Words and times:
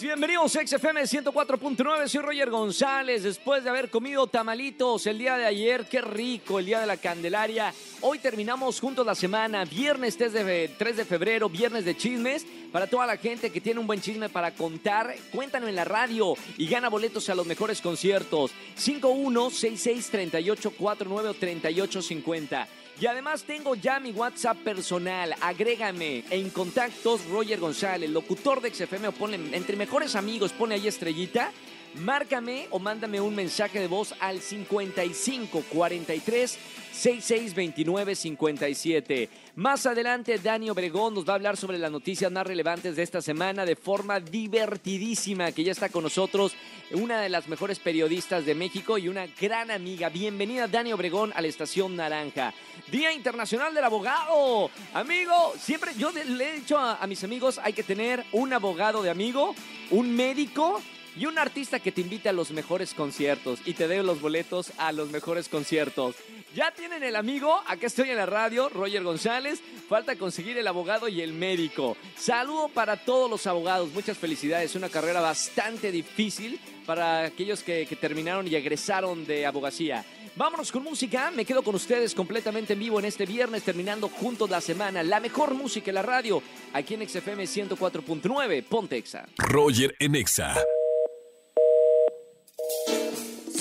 Bienvenidos 0.00 0.56
a 0.56 0.66
XFM 0.66 1.02
104.9, 1.02 2.08
soy 2.08 2.20
Roger 2.20 2.50
González, 2.50 3.22
después 3.22 3.62
de 3.62 3.70
haber 3.70 3.90
comido 3.90 4.26
tamalitos 4.26 5.06
el 5.06 5.18
día 5.18 5.36
de 5.36 5.46
ayer, 5.46 5.86
qué 5.86 6.00
rico, 6.00 6.58
el 6.58 6.66
día 6.66 6.80
de 6.80 6.86
la 6.86 6.96
Candelaria, 6.96 7.72
hoy 8.00 8.18
terminamos 8.18 8.80
juntos 8.80 9.06
la 9.06 9.14
semana, 9.14 9.64
viernes 9.64 10.16
3 10.16 10.32
de, 10.32 10.68
3 10.76 10.96
de 10.96 11.04
febrero, 11.04 11.48
viernes 11.48 11.84
de 11.84 11.96
chismes, 11.96 12.44
para 12.72 12.88
toda 12.88 13.06
la 13.06 13.18
gente 13.18 13.50
que 13.50 13.60
tiene 13.60 13.78
un 13.78 13.86
buen 13.86 14.00
chisme 14.00 14.28
para 14.28 14.52
contar, 14.52 15.14
cuéntanos 15.32 15.68
en 15.68 15.76
la 15.76 15.84
radio 15.84 16.34
y 16.58 16.66
gana 16.66 16.88
boletos 16.88 17.30
a 17.30 17.36
los 17.36 17.46
mejores 17.46 17.80
conciertos, 17.80 18.50
51663849 18.76 21.28
o 21.28 21.34
3850. 21.34 22.66
Y 23.00 23.06
además 23.06 23.42
tengo 23.42 23.74
ya 23.74 23.98
mi 23.98 24.12
WhatsApp 24.12 24.58
personal. 24.58 25.34
Agrégame 25.40 26.24
en 26.30 26.50
contactos 26.50 27.26
Roger 27.26 27.58
González, 27.58 28.08
locutor 28.10 28.60
de 28.60 28.72
XFM 28.72 29.08
o 29.08 29.12
ponle 29.12 29.36
entre 29.56 29.76
mejores 29.76 30.14
amigos, 30.14 30.52
pone 30.52 30.76
ahí 30.76 30.86
estrellita. 30.86 31.50
Márcame 31.96 32.66
o 32.70 32.80
mándame 32.80 33.20
un 33.20 33.34
mensaje 33.36 33.78
de 33.78 33.86
voz 33.86 34.14
al 34.18 34.40
55 34.40 35.62
43 35.72 36.58
66 36.92 37.54
29 37.54 38.14
57. 38.16 39.28
Más 39.56 39.86
adelante, 39.86 40.38
Dani 40.38 40.70
Obregón 40.70 41.14
nos 41.14 41.26
va 41.26 41.32
a 41.32 41.36
hablar 41.36 41.56
sobre 41.56 41.78
las 41.78 41.92
noticias 41.92 42.32
más 42.32 42.46
relevantes 42.46 42.96
de 42.96 43.02
esta 43.04 43.22
semana 43.22 43.64
de 43.64 43.76
forma 43.76 44.18
divertidísima, 44.18 45.52
que 45.52 45.62
ya 45.62 45.70
está 45.70 45.88
con 45.88 46.02
nosotros 46.02 46.54
una 46.92 47.20
de 47.20 47.28
las 47.28 47.48
mejores 47.48 47.78
periodistas 47.78 48.44
de 48.44 48.56
México 48.56 48.98
y 48.98 49.08
una 49.08 49.26
gran 49.40 49.70
amiga. 49.70 50.08
Bienvenida, 50.08 50.66
Dani 50.66 50.92
Obregón, 50.92 51.32
a 51.36 51.40
la 51.40 51.48
Estación 51.48 51.94
Naranja. 51.94 52.54
Día 52.90 53.12
Internacional 53.12 53.72
del 53.72 53.84
Abogado. 53.84 54.68
Amigo, 54.94 55.54
siempre 55.58 55.92
yo 55.96 56.10
le 56.10 56.50
he 56.50 56.54
dicho 56.54 56.76
a, 56.76 56.96
a 56.96 57.06
mis 57.06 57.22
amigos, 57.22 57.60
hay 57.62 57.72
que 57.72 57.84
tener 57.84 58.24
un 58.32 58.52
abogado 58.52 59.02
de 59.02 59.10
amigo, 59.10 59.54
un 59.90 60.14
médico 60.14 60.80
y 61.16 61.26
un 61.26 61.38
artista 61.38 61.78
que 61.78 61.92
te 61.92 62.00
invite 62.00 62.28
a 62.28 62.32
los 62.32 62.50
mejores 62.50 62.94
conciertos 62.94 63.60
y 63.64 63.74
te 63.74 63.88
dé 63.88 64.02
los 64.02 64.20
boletos 64.20 64.72
a 64.78 64.92
los 64.92 65.10
mejores 65.10 65.48
conciertos. 65.48 66.16
Ya 66.54 66.70
tienen 66.70 67.02
el 67.02 67.16
amigo, 67.16 67.62
acá 67.66 67.86
estoy 67.86 68.10
en 68.10 68.16
la 68.16 68.26
radio, 68.26 68.68
Roger 68.68 69.02
González. 69.02 69.60
Falta 69.88 70.16
conseguir 70.16 70.56
el 70.56 70.66
abogado 70.66 71.08
y 71.08 71.20
el 71.20 71.32
médico. 71.32 71.96
Saludo 72.16 72.68
para 72.68 72.96
todos 72.96 73.30
los 73.30 73.46
abogados, 73.46 73.92
muchas 73.92 74.16
felicidades. 74.16 74.74
Una 74.74 74.88
carrera 74.88 75.20
bastante 75.20 75.90
difícil 75.90 76.60
para 76.86 77.24
aquellos 77.24 77.62
que, 77.62 77.86
terminaron 78.00 78.46
y 78.46 78.54
egresaron 78.54 79.26
de 79.26 79.46
abogacía. 79.46 80.04
Vámonos 80.36 80.72
con 80.72 80.82
música, 80.82 81.30
me 81.30 81.44
quedo 81.44 81.62
con 81.62 81.76
ustedes 81.76 82.14
completamente 82.14 82.72
en 82.72 82.80
vivo 82.80 82.98
en 82.98 83.04
este 83.04 83.24
viernes, 83.24 83.62
terminando 83.62 84.08
juntos 84.08 84.50
la 84.50 84.60
semana. 84.60 85.02
La 85.02 85.20
mejor 85.20 85.54
música 85.54 85.90
en 85.90 85.94
la 85.94 86.02
radio, 86.02 86.42
aquí 86.72 86.94
en 86.94 87.08
XFM 87.08 87.44
104.9, 87.44 88.64
Pontexa. 88.64 89.26
Roger 89.38 89.94
en 90.00 90.16
Exa. 90.16 90.54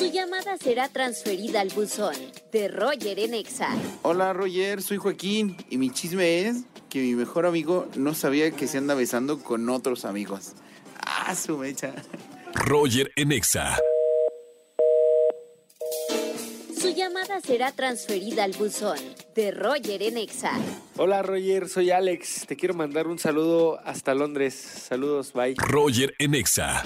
Su 0.04 0.12
llamada 0.12 0.58
será 0.58 0.90
transferida 0.90 1.62
al 1.62 1.70
buzón 1.70 2.14
de 2.52 2.68
Roger 2.68 3.20
en 3.20 3.34
Exa. 3.34 3.70
Hola 4.02 4.34
Roger, 4.34 4.82
soy 4.82 4.98
Joaquín 4.98 5.56
y 5.70 5.78
mi 5.78 5.92
chisme 5.92 6.42
es 6.42 6.66
que 6.90 7.00
mi 7.00 7.16
mejor 7.16 7.46
amigo 7.46 7.88
no 7.96 8.14
sabía 8.14 8.52
que 8.52 8.68
se 8.68 8.80
anda 8.80 8.96
besando 8.96 9.40
con 9.42 9.70
otros 9.70 10.04
amigos. 10.04 10.56
Ah, 11.00 11.34
su 11.36 11.58
mecha. 11.58 11.96
Roger 12.54 13.14
en 13.16 13.32
Exa. 13.32 13.78
Su 16.78 16.90
llamada 16.90 17.40
será 17.40 17.72
transferida 17.72 18.44
al 18.44 18.52
buzón 18.52 18.98
de 19.36 19.52
Roger 19.52 20.04
en 20.04 20.18
Exa. 20.18 20.52
Hola 20.98 21.22
Roger, 21.22 21.70
soy 21.70 21.92
Alex. 21.92 22.46
Te 22.46 22.58
quiero 22.58 22.74
mandar 22.74 23.08
un 23.08 23.20
saludo 23.20 23.80
hasta 23.86 24.14
Londres. 24.14 24.54
Saludos, 24.54 25.32
bye. 25.32 25.56
Roger 25.56 26.14
en 26.20 26.36
Exa. 26.36 26.84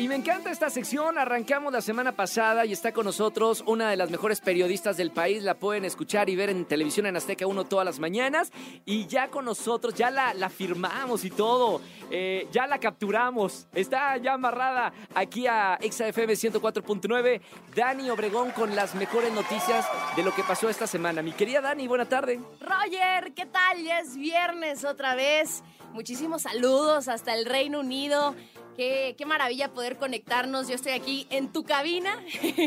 Y 0.00 0.08
me 0.08 0.14
encanta 0.14 0.50
esta 0.50 0.70
sección. 0.70 1.18
Arrancamos 1.18 1.74
la 1.74 1.82
semana 1.82 2.12
pasada 2.12 2.64
y 2.64 2.72
está 2.72 2.90
con 2.90 3.04
nosotros 3.04 3.62
una 3.66 3.90
de 3.90 3.98
las 3.98 4.10
mejores 4.10 4.40
periodistas 4.40 4.96
del 4.96 5.10
país. 5.10 5.42
La 5.42 5.56
pueden 5.56 5.84
escuchar 5.84 6.30
y 6.30 6.36
ver 6.36 6.48
en 6.48 6.64
televisión 6.64 7.04
en 7.04 7.18
Azteca 7.18 7.46
1 7.46 7.64
todas 7.64 7.84
las 7.84 7.98
mañanas. 7.98 8.50
Y 8.86 9.06
ya 9.08 9.28
con 9.28 9.44
nosotros, 9.44 9.92
ya 9.92 10.10
la, 10.10 10.32
la 10.32 10.48
firmamos 10.48 11.26
y 11.26 11.30
todo. 11.30 11.82
Eh, 12.10 12.48
ya 12.50 12.66
la 12.66 12.78
capturamos. 12.78 13.66
Está 13.74 14.16
ya 14.16 14.32
amarrada 14.32 14.94
aquí 15.14 15.46
a 15.46 15.78
XFM 15.82 16.32
104.9. 16.32 17.42
Dani 17.76 18.08
Obregón 18.08 18.52
con 18.52 18.74
las 18.74 18.94
mejores 18.94 19.30
noticias 19.34 19.86
de 20.16 20.22
lo 20.22 20.34
que 20.34 20.42
pasó 20.42 20.70
esta 20.70 20.86
semana. 20.86 21.20
Mi 21.20 21.32
querida 21.32 21.60
Dani, 21.60 21.86
buena 21.86 22.08
tarde. 22.08 22.40
Roger, 22.58 23.34
¿qué 23.34 23.44
tal? 23.44 23.82
Ya 23.84 23.98
es 24.00 24.16
viernes 24.16 24.82
otra 24.82 25.14
vez. 25.14 25.62
Muchísimos 25.92 26.42
saludos 26.42 27.08
hasta 27.08 27.34
el 27.34 27.44
Reino 27.44 27.80
Unido. 27.80 28.34
Qué, 28.76 29.14
maravilla 29.26 29.72
poder 29.72 29.96
conectarnos. 29.96 30.68
Yo 30.68 30.74
estoy 30.74 30.92
aquí 30.92 31.26
en 31.30 31.52
tu 31.52 31.64
cabina 31.64 32.22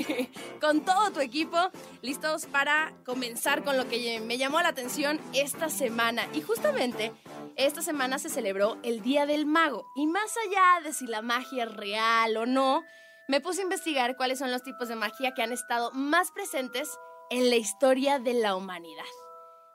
con 0.62 0.86
todo 0.86 1.12
tu 1.12 1.20
equipo, 1.20 1.58
listos 2.02 2.46
para 2.46 2.94
comenzar 3.06 3.64
con 3.64 3.78
lo 3.78 3.88
que 3.88 4.20
me 4.20 4.38
llamó 4.38 4.62
la 4.62 4.70
atención 4.70 5.20
esta 5.34 5.70
semana. 5.70 6.28
Y 6.34 6.42
justamente 6.42 7.12
esta 7.56 7.82
semana 7.82 8.20
se 8.20 8.30
celebró 8.30 8.78
el 8.84 9.02
Día 9.02 9.26
del 9.26 9.46
Mago. 9.46 9.86
Y 9.96 10.06
más 10.06 10.36
allá 10.48 10.84
de 10.84 10.94
si 10.94 11.08
la 11.08 11.22
magia 11.22 11.64
es 11.64 11.74
real 11.74 12.38
o 12.38 12.46
no, 12.46 12.84
me 13.28 13.42
puse 13.42 13.62
a 13.62 13.64
investigar 13.64 14.16
cuáles 14.16 14.40
son 14.40 14.52
los 14.52 14.64
tipos 14.64 14.88
de 14.90 14.96
magia 14.96 15.34
que 15.34 15.42
han 15.42 15.52
estado 15.52 15.92
más 15.92 16.32
presentes 16.32 16.90
en 17.30 17.50
la 17.50 17.56
historia 17.56 18.20
de 18.20 18.34
la 18.34 18.56
humanidad. 18.56 19.04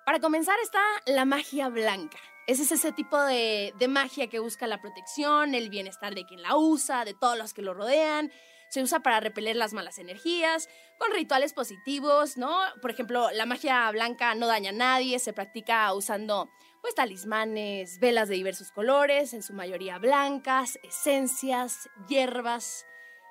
Para 0.04 0.20
comenzar 0.20 0.58
está 0.60 0.82
la 1.06 1.24
magia 1.24 1.68
blanca. 1.68 2.18
Ese 2.48 2.62
es 2.62 2.72
ese 2.72 2.92
tipo 2.92 3.22
de, 3.22 3.74
de, 3.78 3.88
magia 3.88 4.28
que 4.28 4.38
busca 4.38 4.66
la 4.66 4.80
protección, 4.80 5.54
el 5.54 5.68
bienestar 5.68 6.14
de 6.14 6.24
quien 6.24 6.40
la 6.40 6.56
usa, 6.56 7.04
de 7.04 7.12
todos 7.12 7.36
los 7.36 7.52
que 7.52 7.60
lo 7.60 7.74
rodean. 7.74 8.32
Se 8.70 8.82
usa 8.82 9.00
para 9.00 9.20
repeler 9.20 9.54
las 9.54 9.74
malas 9.74 9.98
energías, 9.98 10.66
con 10.98 11.12
rituales 11.12 11.52
positivos, 11.52 12.38
¿no? 12.38 12.58
Por 12.80 12.90
ejemplo, 12.90 13.30
la 13.32 13.44
magia 13.44 13.90
blanca 13.90 14.34
no 14.34 14.46
daña 14.46 14.70
a 14.70 14.72
nadie, 14.72 15.18
se 15.18 15.34
practica 15.34 15.92
usando 15.92 16.48
pues 16.80 16.94
talismanes, 16.94 17.98
velas 17.98 18.30
de 18.30 18.36
diversos 18.36 18.72
colores, 18.72 19.34
en 19.34 19.42
su 19.42 19.52
mayoría 19.52 19.98
blancas, 19.98 20.78
esencias, 20.82 21.90
hierbas 22.08 22.86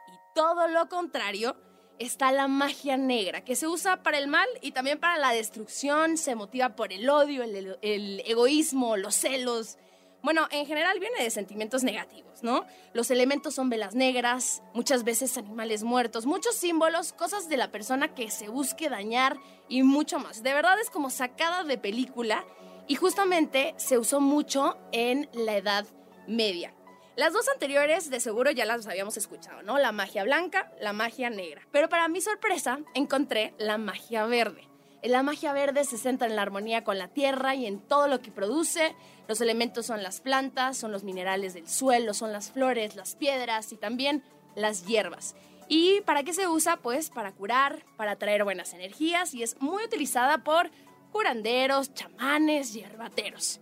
y 0.09 0.35
todo 0.35 0.67
lo 0.67 0.89
contrario 0.89 1.57
está 1.99 2.31
la 2.31 2.47
magia 2.47 2.97
negra, 2.97 3.43
que 3.43 3.55
se 3.55 3.67
usa 3.67 4.03
para 4.03 4.17
el 4.17 4.27
mal 4.27 4.47
y 4.61 4.71
también 4.71 4.99
para 4.99 5.17
la 5.17 5.31
destrucción, 5.31 6.17
se 6.17 6.35
motiva 6.35 6.75
por 6.75 6.93
el 6.93 7.09
odio, 7.09 7.43
el, 7.43 8.23
egoísmo, 8.25 8.97
los 8.97 9.15
celos. 9.15 9.77
Bueno, 10.21 10.47
en 10.51 10.65
general 10.65 10.99
viene 10.99 11.23
de 11.23 11.29
sentimientos 11.29 11.83
negativos, 11.83 12.43
¿no? 12.43 12.65
Los 12.93 13.11
elementos 13.11 13.55
son 13.55 13.69
velas 13.69 13.95
negras, 13.95 14.61
muchas 14.73 15.03
veces 15.03 15.37
animales 15.37 15.83
muertos, 15.83 16.25
muchos 16.25 16.55
símbolos, 16.55 17.13
cosas 17.13 17.49
de 17.49 17.57
la 17.57 17.71
persona 17.71 18.13
que 18.13 18.29
se 18.29 18.49
busque 18.49 18.89
dañar 18.89 19.37
y 19.69 19.83
mucho 19.83 20.19
más. 20.19 20.43
De 20.43 20.53
verdad 20.53 20.79
es 20.79 20.89
como 20.89 21.09
sacada 21.09 21.63
de 21.63 21.77
película 21.77 22.45
y 22.87 22.95
justamente 22.95 23.73
se 23.77 23.97
usó 23.97 24.19
mucho 24.19 24.77
en 24.91 25.29
la 25.33 25.57
Edad 25.57 25.85
Media. 26.27 26.73
Las 27.17 27.33
dos 27.33 27.49
anteriores 27.49 28.11
de 28.11 28.19
seguro 28.19 28.51
ya 28.51 28.63
las 28.63 28.85
habíamos 28.85 29.17
escuchado, 29.17 29.63
¿no? 29.63 29.79
La 29.79 29.91
magia 29.91 30.23
blanca, 30.23 30.71
la 30.79 30.93
magia 30.93 31.31
negra. 31.31 31.63
Pero 31.71 31.89
para 31.89 32.07
mi 32.09 32.21
sorpresa 32.21 32.77
encontré 32.93 33.55
la 33.57 33.79
magia 33.79 34.27
verde. 34.27 34.67
La 35.01 35.23
magia 35.23 35.51
verde 35.51 35.83
se 35.83 35.97
centra 35.97 36.27
en 36.27 36.35
la 36.35 36.43
armonía 36.43 36.83
con 36.83 36.99
la 36.99 37.07
tierra 37.07 37.55
y 37.55 37.65
en 37.65 37.79
todo 37.79 38.07
lo 38.07 38.21
que 38.21 38.29
produce. 38.29 38.95
Los 39.27 39.41
elementos 39.41 39.87
son 39.87 40.03
las 40.03 40.21
plantas, 40.21 40.77
son 40.77 40.91
los 40.91 41.03
minerales 41.03 41.55
del 41.55 41.67
suelo, 41.67 42.13
son 42.13 42.31
las 42.31 42.51
flores, 42.51 42.95
las 42.95 43.15
piedras 43.15 43.73
y 43.73 43.77
también 43.77 44.23
las 44.53 44.85
hierbas. 44.85 45.35
¿Y 45.67 46.01
para 46.01 46.21
qué 46.21 46.33
se 46.33 46.47
usa? 46.47 46.77
Pues 46.77 47.09
para 47.09 47.31
curar, 47.31 47.83
para 47.97 48.17
traer 48.17 48.43
buenas 48.43 48.75
energías 48.75 49.33
y 49.33 49.41
es 49.41 49.59
muy 49.59 49.83
utilizada 49.83 50.43
por 50.43 50.69
curanderos, 51.11 51.95
chamanes, 51.95 52.73
hierbateros. 52.73 53.59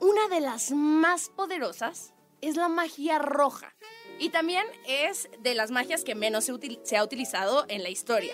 Una 0.00 0.26
de 0.28 0.40
las 0.40 0.70
más 0.70 1.28
poderosas 1.28 2.13
es 2.48 2.56
la 2.56 2.68
magia 2.68 3.18
roja. 3.18 3.74
Y 4.18 4.30
también 4.30 4.64
es 4.86 5.28
de 5.40 5.54
las 5.54 5.70
magias 5.70 6.04
que 6.04 6.14
menos 6.14 6.44
se, 6.44 6.96
ha 6.96 7.04
utilizado 7.04 7.64
en 7.68 7.82
la 7.82 7.90
historia. 7.90 8.32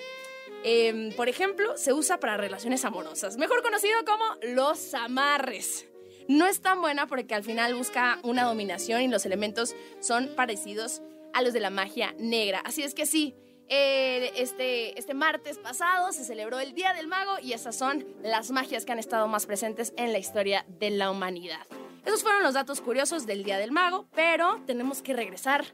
Eh, 0.63 1.13
por 1.17 1.29
ejemplo, 1.29 1.77
se 1.79 1.93
usa 1.93 2.21
para 2.21 2.37
relaciones 2.37 2.85
amorosas, 2.85 3.39
mejor 3.39 3.63
conocido 3.63 3.97
como 4.05 4.25
los 4.55 4.93
amarres. 4.93 5.87
No 6.29 6.47
es 6.47 6.61
tan 6.61 6.81
buena 6.81 7.07
porque 7.07 7.35
al 7.35 7.45
final 7.45 7.75
busca 7.75 8.19
una 8.23 8.45
dominación 8.45 9.01
y 9.01 9.09
los 9.09 9.25
elementos 9.25 9.75
son 10.01 10.29
parecidos 10.37 11.01
a 11.33 11.43
los 11.43 11.53
de 11.55 11.61
la 11.61 11.71
magia 11.71 12.15
negra. 12.19 12.61
Así 12.65 12.83
es 12.83 12.95
que 12.95 13.07
sí, 13.07 13.35
eh, 13.69 14.33
este, 14.37 14.99
este 14.99 15.15
martes 15.15 15.59
pasado 15.59 16.13
se 16.13 16.25
celebró 16.25 16.61
el 16.61 16.75
Día 16.75 16.93
del 16.93 17.07
Mago 17.07 17.39
y 17.41 17.53
esas 17.53 17.77
son 17.77 18.05
las 18.23 18.51
magias 18.51 18.85
que 18.85 18.93
han 18.93 18.99
estado 18.99 19.29
más 19.29 19.47
presentes 19.47 19.95
en 19.97 20.13
la 20.13 20.19
historia 20.19 20.67
de 20.69 20.91
la 20.91 21.11
humanidad. 21.11 21.67
Esos 22.05 22.23
fueron 22.23 22.43
los 22.43 22.55
datos 22.55 22.81
curiosos 22.81 23.27
del 23.27 23.45
Día 23.45 23.59
del 23.59 23.73
Mago, 23.73 24.07
pero 24.15 24.61
tenemos 24.67 25.03
que 25.03 25.13
regresar 25.13 25.65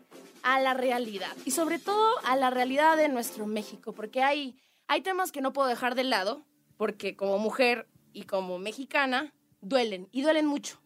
a 0.43 0.61
la 0.61 0.75
realidad 0.75 1.35
y 1.45 1.53
sobre 1.53 1.79
todo 1.79 2.15
a 2.25 2.37
la 2.37 2.51
realidad 2.51 2.97
de 2.97 3.09
nuestro 3.09 3.47
México, 3.47 3.93
porque 3.93 4.23
hay, 4.23 4.57
Hay 4.89 5.01
temas 5.01 5.33
que 5.33 5.41
no 5.41 5.53
puedo 5.53 5.69
dejar 5.69 5.95
de 5.95 6.05
lado 6.05 6.45
porque 6.77 7.17
como 7.17 7.39
mujer 7.39 7.89
y 8.13 8.23
como 8.25 8.59
mexicana 8.59 9.33
duelen 9.61 10.09
y 10.13 10.23
duelen 10.23 10.47
mucho. 10.47 10.81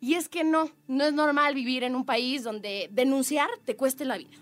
Y 0.00 0.14
es 0.14 0.28
que 0.28 0.44
no, 0.44 0.70
no 0.86 1.04
es 1.04 1.12
normal 1.12 1.54
vivir 1.54 1.82
en 1.82 1.94
un 1.94 2.04
país 2.04 2.42
donde 2.42 2.88
denunciar 2.92 3.50
te 3.64 3.76
cueste 3.76 4.04
la 4.04 4.18
vida. 4.18 4.36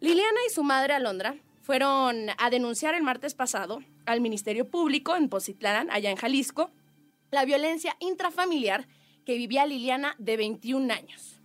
Liliana 0.00 0.40
y 0.46 0.52
su 0.52 0.62
madre 0.62 0.94
Alondra 0.94 1.36
fueron 1.60 2.28
a 2.38 2.50
denunciar 2.50 2.94
el 2.94 3.02
martes 3.02 3.34
pasado 3.34 3.80
al 4.06 4.20
Ministerio 4.20 4.68
Público 4.70 5.14
en 5.16 5.28
Pozitlán, 5.28 5.90
allá 5.90 6.10
en 6.10 6.16
Jalisco, 6.16 6.70
la 7.30 7.44
violencia 7.44 7.96
intrafamiliar 8.00 8.86
que 9.26 9.36
vivía 9.36 9.66
Liliana 9.66 10.14
de 10.18 10.38
21 10.38 10.94
años. 10.94 11.42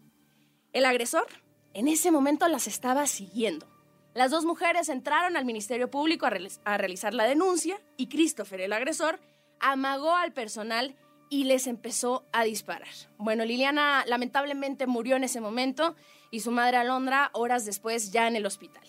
El 0.72 0.86
agresor 0.86 1.28
en 1.74 1.88
ese 1.88 2.12
momento 2.12 2.48
las 2.48 2.68
estaba 2.68 3.08
siguiendo. 3.08 3.68
Las 4.14 4.30
dos 4.30 4.46
mujeres 4.46 4.88
entraron 4.88 5.36
al 5.36 5.46
Ministerio 5.46 5.90
Público 5.90 6.28
a, 6.28 6.78
realizar 6.78 7.14
la 7.14 7.24
denuncia 7.26 7.82
y 7.98 8.08
Christopher, 8.08 8.62
el 8.62 8.74
agresor, 8.74 9.20
amagó 9.60 10.16
al 10.16 10.32
personal 10.32 10.96
y 11.30 11.46
les 11.46 11.66
empezó 11.66 12.26
a 12.32 12.44
disparar. 12.44 12.90
Bueno, 13.18 13.46
Liliana 13.46 14.04
lamentablemente 14.06 14.86
murió 14.86 15.16
en 15.16 15.24
ese 15.24 15.42
momento 15.42 15.96
y 16.30 16.42
su 16.42 16.52
madre 16.52 16.78
Alondra 16.78 17.32
horas 17.34 17.66
después 17.66 18.12
ya 18.12 18.28
en 18.28 18.36
el 18.36 18.46
hospital. 18.46 18.84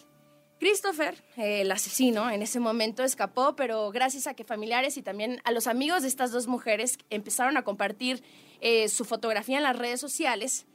Christopher, 0.63 1.17
el 1.39 1.73
asesino, 1.73 2.31
en 2.31 2.41
ese 2.41 2.61
momento 2.61 3.03
escapó, 3.03 3.57
pero 3.57 3.91
gracias 3.91 4.29
a 4.29 4.35
que 4.35 4.45
familiares 4.45 4.97
y 4.97 5.03
también 5.03 5.41
a 5.43 5.51
los 5.51 5.67
amigos 5.67 6.03
de 6.03 6.09
estas 6.09 6.31
dos 6.31 6.47
mujeres 6.47 6.99
empezaron 7.11 7.57
a 7.57 7.65
compartir 7.65 8.23
eh, 8.61 8.89
su 8.89 9.05
fotografía 9.05 9.57
en 9.57 9.65
las 9.65 9.77
redes 9.77 10.01
sociales, 10.01 10.67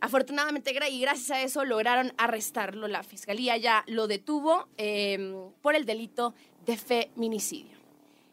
afortunadamente 0.00 0.72
y 0.90 1.00
gracias 1.00 1.30
a 1.30 1.42
eso 1.42 1.64
lograron 1.64 2.12
arrestarlo. 2.18 2.88
La 2.88 3.04
fiscalía 3.04 3.56
ya 3.56 3.84
lo 3.86 4.08
detuvo 4.08 4.66
em, 4.78 5.52
por 5.62 5.76
el 5.76 5.86
delito 5.86 6.34
de 6.66 6.76
feminicidio. 6.76 7.78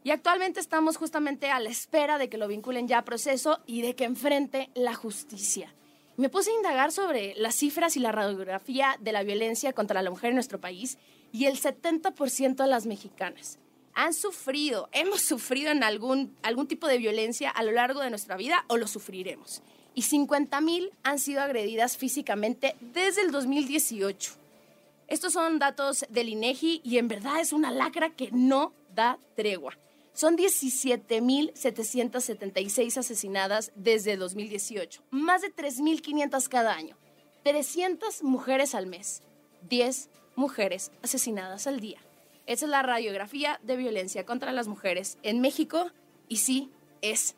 Y 0.04 0.10
actualmente 0.10 0.60
estamos 0.62 0.98
justamente 0.98 1.52
a 1.52 1.60
la 1.60 1.70
espera 1.70 2.18
de 2.18 2.28
que 2.28 2.40
lo 2.40 2.48
vinculen 2.48 2.88
ya 2.88 2.98
a 2.98 3.06
proceso 3.06 3.60
y 3.68 3.84
de 3.84 3.96
que 3.96 4.06
enfrente 4.06 4.72
la 4.74 4.96
justicia. 4.96 5.76
Me 6.16 6.30
puse 6.30 6.52
a 6.52 6.56
indagar 6.56 6.92
sobre 6.92 7.34
las 7.38 7.56
cifras 7.56 7.98
y 7.98 8.00
la 8.00 8.12
radiografía 8.12 8.98
de 9.00 9.12
la 9.12 9.24
violencia 9.24 9.74
contra 9.74 10.02
la 10.04 10.12
mujer 10.12 10.30
en 10.30 10.36
nuestro 10.36 10.62
país 10.62 10.98
y 11.32 11.46
el 11.46 11.60
70% 11.60 12.56
de 12.56 12.68
las 12.68 12.86
mexicanas 12.86 13.60
han 13.96 14.14
sufrido, 14.14 14.90
hemos 14.92 15.22
sufrido 15.22 15.72
en 15.72 15.84
algún, 15.84 16.36
algún 16.42 16.68
tipo 16.68 16.88
de 16.88 16.98
violencia 16.98 17.50
a 17.50 17.64
lo 17.64 17.72
largo 17.72 18.02
de 18.02 18.10
nuestra 18.10 18.38
vida 18.38 18.66
o 18.68 18.78
lo 18.78 18.88
sufriremos. 18.88 19.62
Y 19.96 20.04
50 20.04 20.60
mil 20.62 20.92
han 21.04 21.20
sido 21.20 21.42
agredidas 21.42 21.98
físicamente 21.98 22.76
desde 22.80 23.22
el 23.22 23.32
2018. 23.32 24.34
Estos 25.08 25.34
son 25.34 25.60
datos 25.60 26.06
del 26.10 26.30
INEGI 26.30 26.82
y 26.84 26.98
en 26.98 27.08
verdad 27.08 27.40
es 27.40 27.54
una 27.54 27.72
lacra 27.72 28.10
que 28.10 28.30
no 28.32 28.74
da 28.96 29.20
tregua. 29.36 29.78
Son 30.14 30.38
17.776 30.38 32.98
asesinadas 32.98 33.72
desde 33.76 34.16
2018, 34.16 35.04
más 35.10 35.42
de 35.42 35.54
3.500 35.54 36.48
cada 36.50 36.74
año, 36.74 36.96
300 37.44 38.24
mujeres 38.24 38.76
al 38.76 38.86
mes, 38.86 39.24
10 39.70 40.10
mujeres 40.36 40.92
asesinadas 41.02 41.66
al 41.68 41.80
día. 41.80 42.00
Esa 42.46 42.66
es 42.66 42.72
la 42.72 42.84
radiografía 42.84 43.60
de 43.64 43.78
violencia 43.78 44.26
contra 44.26 44.52
las 44.52 44.68
mujeres 44.68 45.18
en 45.24 45.40
México 45.42 45.90
y 46.28 46.38
sí, 46.38 46.72
es 47.02 47.36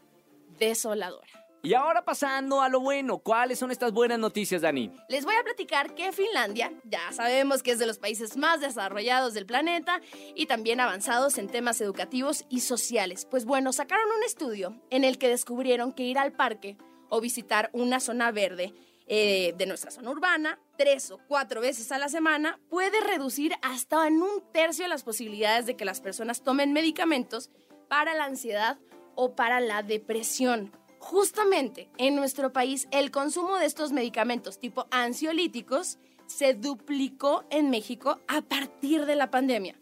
desoladora. 0.60 1.45
Y 1.66 1.74
ahora 1.74 2.06
pasando 2.06 2.62
a 2.62 2.70
lo 2.70 2.80
bueno, 2.80 3.18
¿cuáles 3.18 3.58
son 3.58 3.72
estas 3.72 3.92
buenas 3.92 4.20
noticias, 4.20 4.62
Dani? 4.62 4.92
Les 5.10 5.26
voy 5.26 5.34
a 5.34 5.44
platicar 5.44 5.96
que 5.96 6.12
Finlandia, 6.12 6.72
ya 6.84 7.12
sabemos 7.12 7.64
que 7.64 7.72
es 7.72 7.80
de 7.80 7.88
los 7.88 7.98
países 7.98 8.38
más 8.38 8.62
desarrollados 8.62 9.34
del 9.34 9.48
planeta 9.48 10.00
y 10.36 10.46
también 10.46 10.80
avanzados 10.80 11.40
en 11.40 11.48
temas 11.48 11.82
educativos 11.82 12.46
y 12.50 12.60
sociales. 12.60 13.26
Pues 13.26 13.46
bueno, 13.46 13.74
sacaron 13.74 14.06
un 14.16 14.24
estudio 14.24 14.80
en 14.92 15.04
el 15.04 15.18
que 15.18 15.28
descubrieron 15.28 15.92
que 15.92 16.04
ir 16.04 16.20
al 16.20 16.34
parque 16.34 16.78
o 17.10 17.20
visitar 17.20 17.72
una 17.74 18.00
zona 18.00 18.30
verde 18.30 18.76
eh, 19.08 19.56
de 19.58 19.66
nuestra 19.66 19.90
zona 19.90 20.12
urbana 20.12 20.60
tres 20.78 21.10
o 21.10 21.20
cuatro 21.28 21.62
veces 21.62 21.92
a 21.92 21.98
la 21.98 22.10
semana 22.10 22.60
puede 22.70 23.02
reducir 23.02 23.54
hasta 23.64 24.06
en 24.06 24.22
un 24.22 24.44
tercio 24.52 24.88
las 24.88 25.04
posibilidades 25.04 25.66
de 25.66 25.76
que 25.76 25.86
las 25.86 26.00
personas 26.00 26.44
tomen 26.44 26.74
medicamentos 26.74 27.50
para 27.90 28.14
la 28.14 28.26
ansiedad 28.26 28.78
o 29.16 29.36
para 29.36 29.60
la 29.62 29.82
depresión. 29.82 30.72
Justamente 31.06 31.88
en 32.00 32.16
nuestro 32.16 32.52
país 32.52 32.88
el 32.90 33.12
consumo 33.12 33.58
de 33.58 33.68
estos 33.68 33.92
medicamentos 33.92 34.58
tipo 34.58 34.88
ansiolíticos 34.90 36.00
se 36.26 36.56
duplicó 36.56 37.44
en 37.52 37.70
México 37.70 38.20
a 38.28 38.42
partir 38.42 39.06
de 39.06 39.16
la 39.16 39.30
pandemia. 39.30 39.76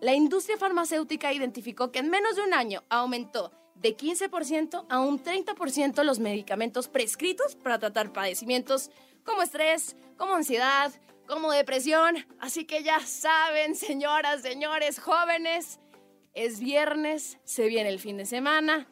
La 0.00 0.14
industria 0.14 0.56
farmacéutica 0.56 1.34
identificó 1.34 1.92
que 1.92 1.98
en 1.98 2.08
menos 2.08 2.34
de 2.36 2.44
un 2.44 2.54
año 2.54 2.82
aumentó 2.88 3.52
de 3.74 3.94
15% 3.94 4.86
a 4.88 5.00
un 5.00 5.22
30% 5.22 6.02
los 6.02 6.18
medicamentos 6.18 6.88
prescritos 6.88 7.56
para 7.56 7.78
tratar 7.78 8.10
padecimientos 8.10 8.90
como 9.22 9.42
estrés, 9.42 9.96
como 10.16 10.34
ansiedad, 10.34 10.90
como 11.28 11.52
depresión. 11.52 12.26
Así 12.38 12.64
que 12.64 12.82
ya 12.82 13.00
saben, 13.00 13.74
señoras, 13.74 14.40
señores, 14.40 14.98
jóvenes, 14.98 15.78
es 16.32 16.58
viernes, 16.58 17.36
se 17.44 17.66
viene 17.66 17.90
el 17.90 17.98
fin 17.98 18.16
de 18.16 18.24
semana 18.24 18.88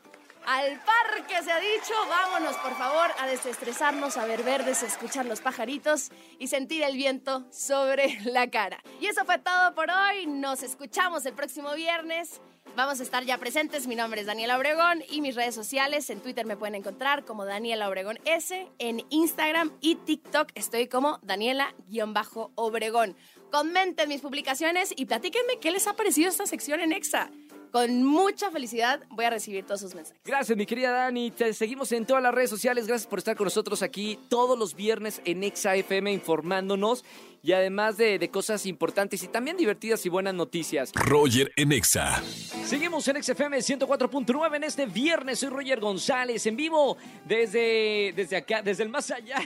al 0.46 0.81
parque, 0.81 1.43
se 1.43 1.52
ha 1.52 1.61
dicho. 1.61 1.94
Vámonos, 2.08 2.56
por 2.56 2.76
favor, 2.76 3.11
a 3.19 3.26
desestresarnos, 3.26 4.17
a 4.17 4.25
ver 4.26 4.43
verdes, 4.43 4.82
a 4.82 4.87
escuchar 4.87 5.26
los 5.26 5.40
pajaritos 5.40 6.11
y 6.38 6.49
sentir 6.49 6.82
el 6.82 6.96
viento 6.96 7.44
sobre 7.50 8.19
la 8.25 8.49
cara. 8.50 8.82
Y 9.00 9.06
eso 9.06 9.25
fue 9.25 9.38
todo 9.38 9.75
por 9.75 9.90
hoy. 9.90 10.26
Nos 10.26 10.62
escuchamos 10.62 11.26
el 11.26 11.35
próximo 11.35 11.75
viernes. 11.75 12.40
Vamos 12.76 13.00
a 13.00 13.02
estar 13.02 13.25
ya 13.25 13.38
presentes. 13.38 13.87
Mi 13.87 13.96
nombre 13.96 14.20
es 14.20 14.26
Daniela 14.26 14.56
Obregón 14.56 15.02
y 15.08 15.20
mis 15.20 15.35
redes 15.35 15.55
sociales 15.55 16.11
en 16.11 16.20
Twitter 16.20 16.46
me 16.46 16.56
pueden 16.56 16.76
encontrar 16.76 17.25
como 17.25 17.44
Daniela 17.44 17.88
Obregón 17.88 18.20
S. 18.25 18.69
En 18.79 19.05
Instagram 19.11 19.73
y 19.81 19.96
TikTok 19.96 20.50
estoy 20.55 20.87
como 20.87 21.19
Daniela-Obregón. 21.23 23.17
Comenten 23.50 24.08
mis 24.08 24.20
publicaciones 24.20 24.93
y 24.94 25.06
platíquenme 25.06 25.58
qué 25.58 25.70
les 25.70 25.87
ha 25.87 25.96
parecido 25.96 26.29
esta 26.29 26.46
sección 26.46 26.81
en 26.81 26.93
EXA 26.93 27.31
con 27.70 28.02
mucha 28.04 28.50
felicidad 28.50 29.00
voy 29.10 29.24
a 29.24 29.30
recibir 29.30 29.64
todos 29.64 29.80
sus 29.80 29.94
mensajes. 29.94 30.20
Gracias, 30.24 30.56
mi 30.56 30.66
querida 30.66 30.90
Dani. 30.90 31.30
Te 31.30 31.52
seguimos 31.52 31.92
en 31.92 32.06
todas 32.06 32.22
las 32.22 32.34
redes 32.34 32.50
sociales. 32.50 32.86
Gracias 32.86 33.06
por 33.06 33.18
estar 33.18 33.36
con 33.36 33.44
nosotros 33.44 33.82
aquí 33.82 34.18
todos 34.28 34.58
los 34.58 34.74
viernes 34.74 35.20
en 35.24 35.44
Exa 35.44 35.76
FM 35.76 36.12
informándonos 36.12 37.04
y 37.42 37.52
además 37.52 37.96
de, 37.96 38.18
de, 38.18 38.30
cosas 38.30 38.66
importantes 38.66 39.22
y 39.22 39.28
también 39.28 39.56
divertidas 39.56 40.04
y 40.04 40.08
buenas 40.08 40.34
noticias. 40.34 40.92
Roger 40.94 41.52
en 41.56 41.72
Exa. 41.72 42.22
Seguimos 42.64 43.06
en 43.08 43.22
XFM 43.22 43.58
104.9 43.58 44.56
en 44.56 44.64
este 44.64 44.87
viernes. 44.87 45.38
Soy 45.38 45.48
Roger 45.48 45.80
González 45.80 46.44
en 46.46 46.56
vivo 46.56 46.96
desde, 47.25 48.12
desde 48.14 48.37
acá, 48.37 48.62
desde 48.62 48.82
el 48.82 48.88
más 48.88 49.10
allá 49.10 49.38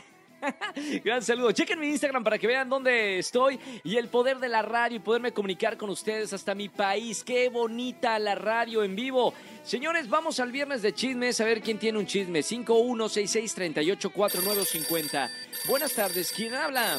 Gran 1.04 1.22
saludo. 1.22 1.52
Chequen 1.52 1.78
mi 1.78 1.88
Instagram 1.88 2.24
para 2.24 2.38
que 2.38 2.46
vean 2.46 2.68
dónde 2.68 3.18
estoy 3.18 3.58
y 3.84 3.96
el 3.96 4.08
poder 4.08 4.38
de 4.38 4.48
la 4.48 4.62
radio 4.62 4.96
y 4.96 5.00
poderme 5.00 5.32
comunicar 5.32 5.76
con 5.76 5.90
ustedes 5.90 6.32
hasta 6.32 6.54
mi 6.54 6.68
país. 6.68 7.24
Qué 7.24 7.48
bonita 7.48 8.18
la 8.18 8.34
radio 8.34 8.84
en 8.84 8.96
vivo. 8.96 9.32
Señores, 9.62 10.08
vamos 10.08 10.40
al 10.40 10.50
viernes 10.50 10.82
de 10.82 10.92
chismes 10.92 11.40
a 11.40 11.44
ver 11.44 11.62
quién 11.62 11.78
tiene 11.78 11.98
un 11.98 12.06
chisme. 12.06 12.40
5166384950. 12.40 15.30
Buenas 15.68 15.94
tardes, 15.94 16.32
¿quién 16.34 16.54
habla? 16.54 16.98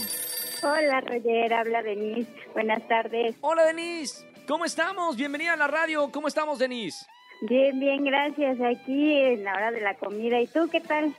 Hola, 0.64 1.02
Roger, 1.02 1.54
habla 1.54 1.84
Denise. 1.84 2.32
Buenas 2.54 2.88
tardes. 2.88 3.36
Hola, 3.42 3.66
Denise. 3.66 4.26
¿Cómo 4.48 4.64
estamos? 4.66 5.18
Bienvenida 5.18 5.54
a 5.54 5.58
la 5.58 5.68
radio. 5.68 6.10
¿Cómo 6.12 6.30
estamos, 6.30 6.60
Denise? 6.60 7.06
Bien, 7.42 7.80
bien, 7.80 8.06
gracias. 8.06 8.58
Aquí 8.62 9.18
en 9.18 9.44
la 9.44 9.56
hora 9.56 9.72
de 9.72 9.82
la 9.82 9.96
comida. 9.96 10.40
¿Y 10.40 10.46
tú 10.48 10.70
qué 10.72 10.80
tal? 10.80 11.14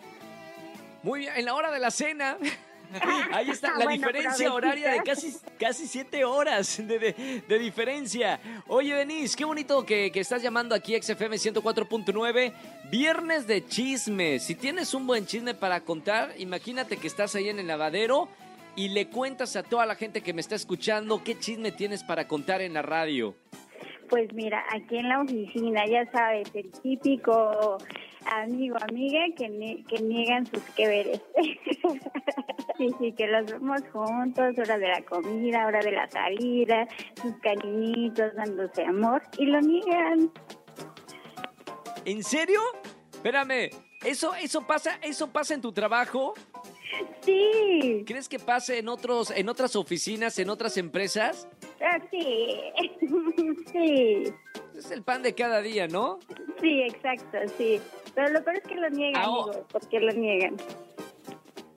Muy 1.04 1.20
bien, 1.20 1.34
en 1.36 1.44
la 1.44 1.54
hora 1.54 1.70
de 1.70 1.78
la 1.78 1.90
cena. 1.90 2.38
Ahí 3.32 3.50
está 3.50 3.76
la 3.76 3.86
diferencia 3.90 4.52
horaria 4.52 4.92
de 4.92 5.02
casi, 5.02 5.36
casi 5.58 5.86
siete 5.86 6.24
horas 6.24 6.78
de, 6.78 7.58
diferencia. 7.58 8.40
Oye, 8.68 8.94
Denise, 8.94 9.36
qué 9.36 9.44
bonito 9.44 9.84
que, 9.84 10.10
que 10.10 10.20
estás 10.20 10.42
llamando 10.42 10.74
aquí 10.74 10.94
a 10.96 11.02
XFM 11.02 11.36
104.9. 11.36 12.52
Viernes 12.90 13.46
de 13.46 13.66
chismes. 13.66 14.44
Si 14.44 14.54
tienes 14.54 14.94
un 14.94 15.06
buen 15.06 15.26
chisme 15.26 15.52
para 15.52 15.82
contar, 15.82 16.32
imagínate 16.38 16.96
que 16.96 17.06
estás 17.06 17.34
ahí 17.34 17.50
en 17.50 17.58
el 17.58 17.66
lavadero 17.66 18.28
y 18.74 18.88
le 18.88 19.08
cuentas 19.08 19.56
a 19.56 19.62
toda 19.62 19.84
la 19.84 19.96
gente 19.96 20.22
que 20.22 20.32
me 20.32 20.40
está 20.40 20.54
escuchando 20.54 21.22
qué 21.22 21.38
chisme 21.38 21.70
tienes 21.70 22.02
para 22.02 22.26
contar 22.26 22.62
en 22.62 22.72
la 22.72 22.82
radio. 22.82 23.34
Pues 24.08 24.32
mira, 24.32 24.64
aquí 24.70 24.96
en 24.96 25.10
la 25.10 25.20
oficina, 25.20 25.84
ya 25.86 26.10
sabes, 26.10 26.48
el 26.54 26.70
típico 26.70 27.76
amigo, 28.26 28.76
amiga 28.88 29.24
que, 29.36 29.84
que 29.88 30.02
niegan 30.02 30.46
sus 30.46 30.62
que 30.76 30.86
veres. 30.86 31.20
sí, 32.78 32.90
sí, 32.98 33.12
que 33.12 33.26
los 33.26 33.46
vemos 33.46 33.82
juntos, 33.92 34.58
hora 34.58 34.78
de 34.78 34.88
la 34.88 35.02
comida, 35.02 35.66
hora 35.66 35.80
de 35.80 35.92
la 35.92 36.08
salida, 36.10 36.86
sus 37.20 37.34
cariñitos 37.40 38.34
dándose 38.34 38.84
amor 38.84 39.22
y 39.38 39.46
lo 39.46 39.60
niegan. 39.60 40.30
¿En 42.04 42.22
serio? 42.22 42.60
Espérame, 43.12 43.70
¿eso, 44.04 44.34
eso, 44.34 44.66
pasa, 44.66 44.98
¿eso 45.02 45.32
pasa 45.32 45.54
en 45.54 45.60
tu 45.60 45.72
trabajo? 45.72 46.34
Sí. 47.22 48.04
¿Crees 48.06 48.28
que 48.28 48.38
pase 48.38 48.78
en, 48.78 48.88
otros, 48.88 49.30
en 49.30 49.48
otras 49.48 49.76
oficinas, 49.76 50.38
en 50.38 50.50
otras 50.50 50.76
empresas? 50.76 51.48
Ah, 51.80 51.98
sí. 52.10 52.60
sí. 53.72 54.24
Es 54.76 54.90
el 54.90 55.02
pan 55.02 55.22
de 55.22 55.34
cada 55.34 55.60
día, 55.62 55.86
¿no? 55.88 56.18
Sí, 56.60 56.82
exacto, 56.82 57.38
sí. 57.56 57.80
Pero 58.14 58.28
lo 58.30 58.42
peor 58.44 58.56
es 58.56 58.62
que 58.64 58.74
lo 58.74 58.90
niegan, 58.90 59.22
Ah, 59.22 59.30
oh. 59.30 59.42
amigo. 59.50 59.66
porque 59.70 60.00
lo 60.00 60.12
niegan? 60.12 60.56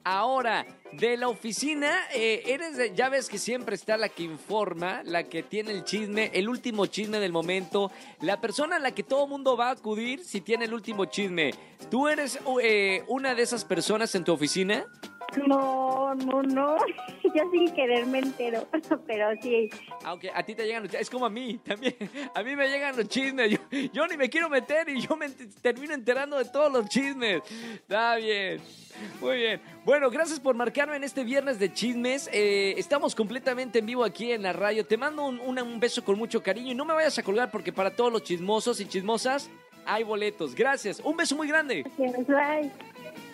Ahora, 0.04 0.64
de 0.92 1.18
la 1.18 1.28
oficina, 1.28 1.92
eh, 2.14 2.42
eres 2.46 2.76
de- 2.78 2.94
ya 2.94 3.10
ves 3.10 3.28
que 3.28 3.36
siempre 3.36 3.74
está 3.74 3.98
la 3.98 4.08
que 4.08 4.22
informa, 4.22 5.02
la 5.04 5.24
que 5.24 5.42
tiene 5.42 5.72
el 5.72 5.84
chisme, 5.84 6.30
el 6.32 6.48
último 6.48 6.86
chisme 6.86 7.20
del 7.20 7.30
momento, 7.30 7.90
la 8.22 8.40
persona 8.40 8.76
a 8.76 8.78
la 8.78 8.92
que 8.92 9.02
todo 9.02 9.26
mundo 9.26 9.54
va 9.56 9.68
a 9.68 9.72
acudir 9.72 10.24
si 10.24 10.40
tiene 10.40 10.64
el 10.64 10.72
último 10.72 11.04
chisme. 11.04 11.50
¿Tú 11.90 12.08
eres 12.08 12.38
eh, 12.62 13.04
una 13.06 13.34
de 13.34 13.42
esas 13.42 13.64
personas 13.66 14.14
en 14.14 14.24
tu 14.24 14.32
oficina? 14.32 14.86
No, 15.46 16.14
no, 16.14 16.42
no. 16.42 16.76
Yo 17.34 17.50
sin 17.50 17.72
querer 17.74 18.06
me 18.06 18.20
entero. 18.20 18.66
Pero 19.06 19.28
sí. 19.42 19.68
Aunque 20.04 20.30
a 20.32 20.42
ti 20.42 20.54
te 20.54 20.64
llegan 20.64 20.84
los 20.84 20.94
es 20.94 21.10
como 21.10 21.26
a 21.26 21.30
mí 21.30 21.58
también. 21.64 21.94
A 22.34 22.42
mí 22.42 22.56
me 22.56 22.68
llegan 22.68 22.96
los 22.96 23.08
chismes. 23.08 23.50
Yo, 23.50 23.58
yo 23.92 24.06
ni 24.06 24.16
me 24.16 24.28
quiero 24.30 24.48
meter 24.48 24.88
y 24.88 25.00
yo 25.00 25.16
me 25.16 25.28
termino 25.28 25.94
enterando 25.94 26.38
de 26.38 26.46
todos 26.46 26.72
los 26.72 26.88
chismes. 26.88 27.42
Está 27.74 28.16
bien. 28.16 28.60
Muy 29.20 29.36
bien. 29.36 29.60
Bueno, 29.84 30.10
gracias 30.10 30.40
por 30.40 30.56
marcarme 30.56 30.96
en 30.96 31.04
este 31.04 31.22
viernes 31.24 31.58
de 31.58 31.72
chismes. 31.72 32.28
Eh, 32.32 32.74
estamos 32.78 33.14
completamente 33.14 33.78
en 33.78 33.86
vivo 33.86 34.04
aquí 34.04 34.32
en 34.32 34.42
la 34.42 34.52
radio. 34.52 34.84
Te 34.86 34.96
mando 34.96 35.24
un 35.24 35.80
beso 35.80 36.04
con 36.04 36.18
mucho 36.18 36.42
cariño 36.42 36.72
y 36.72 36.74
no 36.74 36.84
me 36.84 36.94
vayas 36.94 37.18
a 37.18 37.22
colgar 37.22 37.50
porque 37.50 37.72
para 37.72 37.94
todos 37.94 38.12
los 38.12 38.22
chismosos 38.24 38.80
y 38.80 38.86
chismosas 38.86 39.50
hay 39.84 40.02
boletos. 40.04 40.54
Gracias. 40.54 41.00
Un 41.00 41.16
beso 41.16 41.36
muy 41.36 41.48
grande. 41.48 41.84
Gracias, 41.96 42.26
bye. 42.26 43.27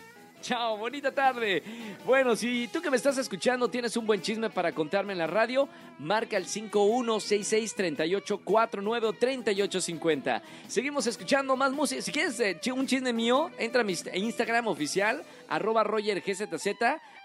Chao, 0.44 0.76
bonita 0.76 1.10
tarde. 1.10 1.62
Bueno, 2.04 2.36
si 2.36 2.68
tú 2.68 2.82
que 2.82 2.90
me 2.90 2.98
estás 2.98 3.16
escuchando 3.16 3.66
tienes 3.68 3.96
un 3.96 4.04
buen 4.06 4.20
chisme 4.20 4.50
para 4.50 4.72
contarme 4.72 5.14
en 5.14 5.18
la 5.18 5.26
radio, 5.26 5.66
marca 5.98 6.36
el 6.36 6.44
51663849 6.44 9.04
o 9.04 9.12
3850. 9.14 10.42
Seguimos 10.68 11.06
escuchando 11.06 11.56
más 11.56 11.72
música. 11.72 12.02
Si 12.02 12.12
quieres 12.12 12.38
eh, 12.40 12.60
un 12.74 12.86
chisme 12.86 13.14
mío, 13.14 13.50
entra 13.58 13.80
a 13.80 13.84
mi 13.84 13.94
inst- 13.94 14.14
Instagram 14.14 14.66
oficial, 14.66 15.24
arroba 15.48 15.82
RogerGZZ. 15.82 16.66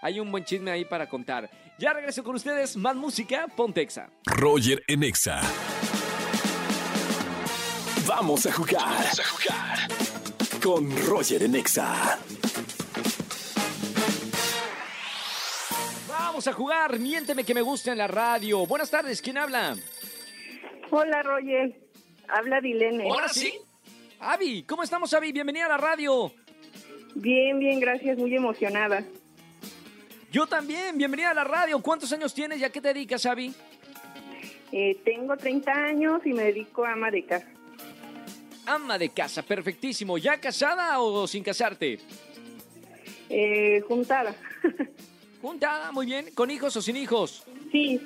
Hay 0.00 0.18
un 0.18 0.30
buen 0.32 0.46
chisme 0.46 0.70
ahí 0.70 0.86
para 0.86 1.06
contar. 1.06 1.50
Ya 1.78 1.92
regreso 1.92 2.24
con 2.24 2.36
ustedes, 2.36 2.74
más 2.78 2.96
música, 2.96 3.48
Pontexa. 3.54 4.08
Roger 4.24 4.82
en 4.88 5.02
Exa. 5.02 5.42
Vamos 8.06 8.46
a 8.46 8.52
jugar. 8.52 8.82
Vamos 8.82 9.20
a 9.20 9.24
jugar. 9.24 9.78
Con 10.62 11.06
Roger 11.06 11.42
en 11.42 11.54
Exa. 11.56 12.18
Vamos 16.40 16.48
a 16.48 16.52
jugar, 16.54 16.98
miénteme 16.98 17.44
que 17.44 17.52
me 17.52 17.60
gusta 17.60 17.92
en 17.92 17.98
la 17.98 18.06
radio. 18.06 18.64
Buenas 18.64 18.90
tardes, 18.90 19.20
¿quién 19.20 19.36
habla? 19.36 19.76
Hola, 20.88 21.22
Roger. 21.22 21.78
Habla 22.28 22.62
Dilene. 22.62 23.10
Ahora 23.10 23.28
sí. 23.28 23.52
Avi, 24.20 24.62
¿cómo 24.62 24.82
estamos, 24.82 25.12
Avi? 25.12 25.32
Bienvenida 25.32 25.66
a 25.66 25.68
la 25.68 25.76
radio. 25.76 26.32
Bien, 27.14 27.58
bien, 27.58 27.78
gracias. 27.78 28.16
Muy 28.16 28.34
emocionada. 28.34 29.04
Yo 30.32 30.46
también, 30.46 30.96
bienvenida 30.96 31.32
a 31.32 31.34
la 31.34 31.44
radio. 31.44 31.78
¿Cuántos 31.82 32.10
años 32.10 32.32
tienes 32.32 32.58
y 32.58 32.64
a 32.64 32.70
qué 32.70 32.80
te 32.80 32.94
dedicas, 32.94 33.26
Avi? 33.26 33.54
Eh, 34.72 34.98
tengo 35.04 35.36
30 35.36 35.70
años 35.70 36.22
y 36.24 36.32
me 36.32 36.44
dedico 36.44 36.86
a 36.86 36.92
ama 36.92 37.10
de 37.10 37.22
casa. 37.26 37.48
Ama 38.64 38.96
de 38.96 39.10
casa, 39.10 39.42
perfectísimo. 39.42 40.16
¿Ya 40.16 40.40
casada 40.40 41.02
o 41.02 41.26
sin 41.26 41.44
casarte? 41.44 41.98
Eh, 43.28 43.82
juntada. 43.86 44.34
Juntada, 45.40 45.90
muy 45.92 46.06
bien. 46.06 46.30
¿Con 46.34 46.50
hijos 46.50 46.76
o 46.76 46.82
sin 46.82 46.96
hijos? 46.96 47.44
sí. 47.72 48.00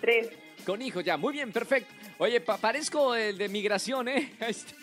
Tres. 0.00 0.30
Con 0.64 0.80
hijos, 0.82 1.04
ya, 1.04 1.16
muy 1.18 1.32
bien, 1.34 1.52
perfecto. 1.52 1.92
Oye, 2.18 2.40
pa- 2.40 2.56
parezco 2.58 3.14
el 3.14 3.36
de 3.38 3.48
migración, 3.48 4.08
¿eh? 4.08 4.34
Este, 4.40 4.74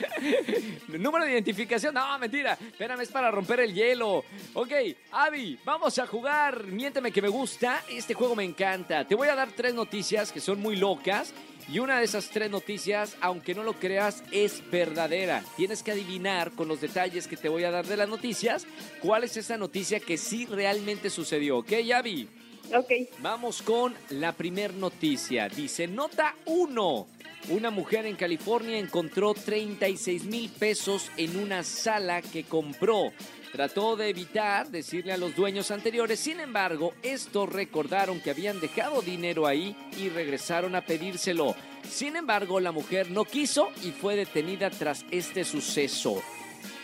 Número 1.00 1.24
de 1.26 1.32
identificación, 1.32 1.94
no, 1.96 2.18
mentira. 2.20 2.54
Espérame, 2.54 3.02
es 3.02 3.10
para 3.10 3.30
romper 3.32 3.60
el 3.62 3.74
hielo. 3.74 4.24
Ok, 4.54 4.72
Avi, 5.12 5.58
vamos 5.66 5.98
a 6.00 6.06
jugar. 6.08 6.66
Miénteme 6.66 7.12
que 7.12 7.22
me 7.22 7.30
gusta. 7.30 7.84
Este 7.90 8.14
juego 8.16 8.36
me 8.36 8.44
encanta. 8.44 9.08
Te 9.08 9.16
voy 9.16 9.28
a 9.28 9.36
dar 9.36 9.50
tres 9.52 9.74
noticias 9.74 10.32
que 10.32 10.40
son 10.40 10.60
muy 10.60 10.76
locas. 10.76 11.34
Y 11.70 11.80
una 11.80 12.00
de 12.00 12.06
esas 12.06 12.30
tres 12.30 12.50
noticias, 12.50 13.18
aunque 13.20 13.54
no 13.54 13.64
lo 13.64 13.74
creas, 13.74 14.24
es 14.32 14.64
verdadera. 14.72 15.44
Tienes 15.58 15.84
que 15.84 15.92
adivinar 15.92 16.52
con 16.52 16.70
los 16.70 16.80
detalles 16.80 17.28
que 17.28 17.36
te 17.36 17.50
voy 17.50 17.66
a 17.66 17.72
dar 17.72 17.86
de 17.86 17.98
las 17.98 18.08
noticias 18.08 18.66
cuál 19.02 19.26
es 19.26 19.36
esa 19.36 19.58
noticia 19.58 20.00
que 20.00 20.18
sí 20.18 20.46
realmente 20.46 21.10
sucedió. 21.10 21.58
¿Ok, 21.58 21.74
Avi? 21.94 22.30
Ok. 22.74 22.92
Vamos 23.20 23.62
con 23.62 23.96
la 24.12 24.32
primer 24.32 24.74
noticia. 24.74 25.50
Dice, 25.50 25.88
nota 25.88 26.36
1. 26.46 27.08
Una 27.50 27.70
mujer 27.70 28.06
en 28.06 28.16
California 28.16 28.78
encontró 28.78 29.34
36 29.34 30.26
mil 30.26 30.50
pesos 30.50 31.12
en 31.16 31.38
una 31.38 31.64
sala 31.64 32.22
que 32.22 32.44
compró. 32.44 33.14
Trató 33.52 33.96
de 33.96 34.10
evitar 34.10 34.70
decirle 34.70 35.14
a 35.14 35.18
los 35.18 35.36
dueños 35.36 35.72
anteriores, 35.72 36.20
sin 36.20 36.40
embargo, 36.40 36.94
estos 37.02 37.50
recordaron 37.52 38.20
que 38.20 38.32
habían 38.32 38.60
dejado 38.60 39.02
dinero 39.02 39.48
ahí 39.48 39.76
y 39.98 40.10
regresaron 40.10 40.76
a 40.76 40.82
pedírselo. 40.82 41.56
Sin 41.90 42.16
embargo, 42.16 42.60
la 42.60 42.72
mujer 42.72 43.10
no 43.10 43.26
quiso 43.26 43.70
y 43.84 43.92
fue 43.92 44.16
detenida 44.16 44.70
tras 44.70 45.06
este 45.12 45.44
suceso. 45.44 46.22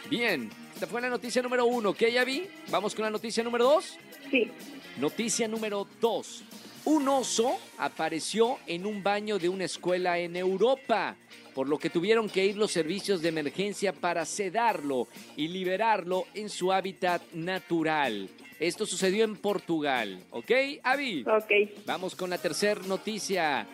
Bien, 0.09 0.49
esta 0.73 0.87
fue 0.87 1.01
la 1.01 1.09
noticia 1.09 1.41
número 1.41 1.65
uno, 1.65 1.89
¿ok, 1.89 1.99
Yavi? 2.07 2.47
Vamos 2.69 2.95
con 2.95 3.03
la 3.03 3.11
noticia 3.11 3.43
número 3.43 3.65
dos. 3.65 3.97
Sí. 4.31 4.49
Noticia 4.97 5.47
número 5.47 5.87
2. 6.01 6.43
Un 6.85 7.07
oso 7.07 7.57
apareció 7.77 8.57
en 8.67 8.85
un 8.85 9.03
baño 9.03 9.39
de 9.39 9.47
una 9.47 9.63
escuela 9.63 10.19
en 10.19 10.35
Europa, 10.35 11.15
por 11.55 11.69
lo 11.69 11.77
que 11.77 11.89
tuvieron 11.89 12.29
que 12.29 12.45
ir 12.45 12.57
los 12.57 12.71
servicios 12.71 13.21
de 13.21 13.29
emergencia 13.29 13.93
para 13.93 14.25
sedarlo 14.25 15.07
y 15.37 15.47
liberarlo 15.47 16.25
en 16.33 16.49
su 16.49 16.73
hábitat 16.73 17.21
natural. 17.31 18.29
Esto 18.59 18.85
sucedió 18.85 19.23
en 19.23 19.37
Portugal, 19.37 20.25
¿ok, 20.31 20.51
Avi? 20.83 21.23
Ok. 21.23 21.85
Vamos 21.85 22.15
con 22.15 22.29
la 22.29 22.37
tercera 22.37 22.81
noticia. 22.81 23.65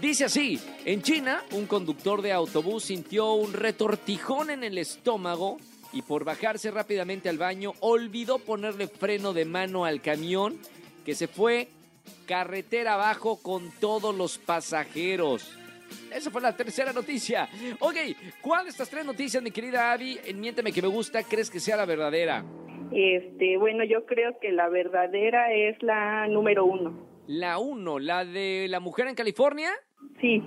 Dice 0.00 0.26
así, 0.26 0.60
en 0.84 1.02
China, 1.02 1.44
un 1.50 1.66
conductor 1.66 2.22
de 2.22 2.32
autobús 2.32 2.84
sintió 2.84 3.32
un 3.32 3.52
retortijón 3.52 4.50
en 4.50 4.62
el 4.62 4.78
estómago 4.78 5.58
y 5.92 6.02
por 6.02 6.24
bajarse 6.24 6.70
rápidamente 6.70 7.28
al 7.28 7.38
baño 7.38 7.72
olvidó 7.80 8.38
ponerle 8.38 8.86
freno 8.86 9.32
de 9.32 9.44
mano 9.46 9.84
al 9.84 10.00
camión 10.00 10.58
que 11.04 11.14
se 11.14 11.26
fue 11.26 11.68
carretera 12.26 12.94
abajo 12.94 13.40
con 13.42 13.70
todos 13.80 14.14
los 14.14 14.38
pasajeros. 14.38 15.58
Esa 16.14 16.30
fue 16.30 16.40
la 16.40 16.56
tercera 16.56 16.92
noticia. 16.92 17.48
Ok, 17.80 17.96
¿cuál 18.40 18.64
de 18.64 18.70
estas 18.70 18.88
tres 18.88 19.04
noticias, 19.04 19.42
mi 19.42 19.50
querida 19.50 19.92
Abby, 19.92 20.18
en 20.24 20.40
Miénteme 20.40 20.72
que 20.72 20.82
me 20.82 20.88
gusta, 20.88 21.22
crees 21.22 21.50
que 21.50 21.60
sea 21.60 21.76
la 21.76 21.84
verdadera? 21.84 22.44
Este, 22.92 23.56
bueno, 23.56 23.84
yo 23.84 24.04
creo 24.04 24.38
que 24.40 24.52
la 24.52 24.68
verdadera 24.68 25.52
es 25.52 25.82
la 25.82 26.26
número 26.28 26.64
uno. 26.64 27.06
La 27.26 27.58
uno, 27.58 27.98
la 27.98 28.24
de 28.24 28.66
la 28.68 28.80
mujer 28.80 29.08
en 29.08 29.14
California. 29.14 29.70
Sí. 30.20 30.42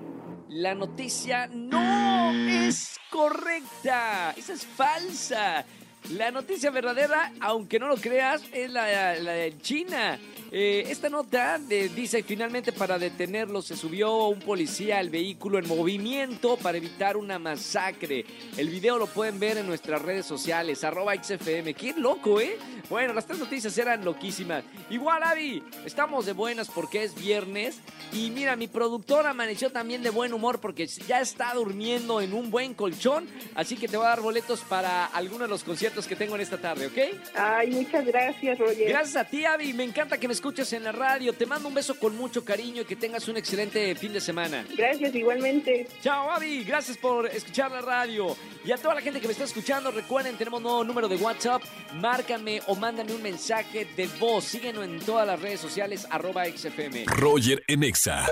La 0.49 0.75
noticia 0.75 1.47
no 1.47 2.31
es 2.47 2.99
correcta. 3.09 4.33
Esa 4.37 4.53
es 4.53 4.65
falsa. 4.65 5.65
La 6.11 6.29
noticia 6.31 6.69
verdadera, 6.71 7.33
aunque 7.39 7.79
no 7.79 7.87
lo 7.87 7.95
creas, 7.97 8.41
es 8.53 8.69
la, 8.69 8.85
de 8.85 9.55
China. 9.61 10.19
Eh, 10.51 10.85
esta 10.89 11.09
nota 11.09 11.57
de- 11.57 11.89
dice 11.89 12.21
finalmente 12.23 12.71
para 12.71 12.97
detenerlo 12.99 13.61
se 13.61 13.75
subió 13.75 14.27
un 14.27 14.39
policía 14.39 14.99
al 14.99 15.09
vehículo 15.09 15.57
en 15.57 15.67
movimiento 15.67 16.55
para 16.57 16.77
evitar 16.77 17.17
una 17.17 17.39
masacre. 17.39 18.23
El 18.55 18.69
video 18.69 18.97
lo 18.97 19.07
pueden 19.07 19.39
ver 19.39 19.57
en 19.57 19.67
nuestras 19.67 20.01
redes 20.01 20.25
sociales, 20.25 20.83
arroba 20.83 21.13
XFM. 21.15 21.73
¡Qué 21.73 21.93
loco, 21.97 22.39
eh! 22.39 22.57
Bueno, 22.89 23.13
las 23.13 23.25
tres 23.25 23.39
noticias 23.39 23.75
eran 23.79 24.05
loquísimas. 24.05 24.63
Igual, 24.91 25.23
Avi, 25.23 25.63
estamos 25.85 26.25
de 26.27 26.33
buenas 26.33 26.69
porque 26.69 27.03
es 27.03 27.15
viernes. 27.15 27.79
Y 28.13 28.29
mira, 28.29 28.55
mi 28.55 28.67
productor 28.67 29.25
amaneció 29.25 29.71
también 29.71 30.03
de 30.03 30.11
buen 30.11 30.31
humor 30.33 30.59
porque 30.61 30.85
ya 30.85 31.19
está 31.19 31.53
durmiendo 31.55 32.21
en 32.21 32.33
un 32.33 32.51
buen 32.51 32.75
colchón. 32.75 33.27
Así 33.55 33.75
que 33.75 33.87
te 33.87 33.97
voy 33.97 34.05
a 34.05 34.09
dar 34.09 34.21
boletos 34.21 34.61
para 34.61 35.05
algunos 35.07 35.41
de 35.41 35.47
los 35.47 35.63
conciertos 35.63 35.94
que 36.03 36.15
tengo 36.15 36.35
en 36.35 36.41
esta 36.41 36.57
tarde, 36.57 36.87
¿ok? 36.87 37.17
Ay, 37.35 37.71
muchas 37.71 38.05
gracias, 38.05 38.59
Roger. 38.59 38.89
Gracias 38.89 39.15
a 39.15 39.23
ti, 39.23 39.45
Avi. 39.45 39.73
Me 39.73 39.83
encanta 39.83 40.17
que 40.17 40.27
me 40.27 40.33
escuches 40.33 40.73
en 40.73 40.83
la 40.83 40.91
radio. 40.91 41.31
Te 41.31 41.45
mando 41.45 41.69
un 41.69 41.73
beso 41.73 41.97
con 41.97 42.15
mucho 42.17 42.43
cariño 42.43 42.81
y 42.81 42.85
que 42.85 42.95
tengas 42.95 43.27
un 43.27 43.37
excelente 43.37 43.95
fin 43.95 44.11
de 44.11 44.19
semana. 44.19 44.65
Gracias, 44.77 45.15
igualmente. 45.15 45.87
Chao, 46.01 46.29
Avi. 46.29 46.63
Gracias 46.65 46.97
por 46.97 47.27
escuchar 47.27 47.71
la 47.71 47.81
radio. 47.81 48.35
Y 48.65 48.71
a 48.71 48.77
toda 48.77 48.95
la 48.95 49.01
gente 49.01 49.21
que 49.21 49.27
me 49.27 49.33
está 49.33 49.45
escuchando, 49.45 49.91
recuerden, 49.91 50.35
tenemos 50.37 50.61
nuevo 50.61 50.83
número 50.83 51.07
de 51.07 51.15
WhatsApp. 51.15 51.63
Márcame 51.93 52.61
o 52.67 52.75
mándame 52.75 53.13
un 53.13 53.21
mensaje 53.21 53.87
de 53.95 54.07
voz. 54.19 54.43
Síguenos 54.43 54.83
en 54.83 54.99
todas 54.99 55.25
las 55.25 55.41
redes 55.41 55.59
sociales, 55.59 56.05
arroba 56.09 56.45
XFM. 56.45 57.05
Roger 57.07 57.63
en 57.67 57.83
Exa. 57.83 58.25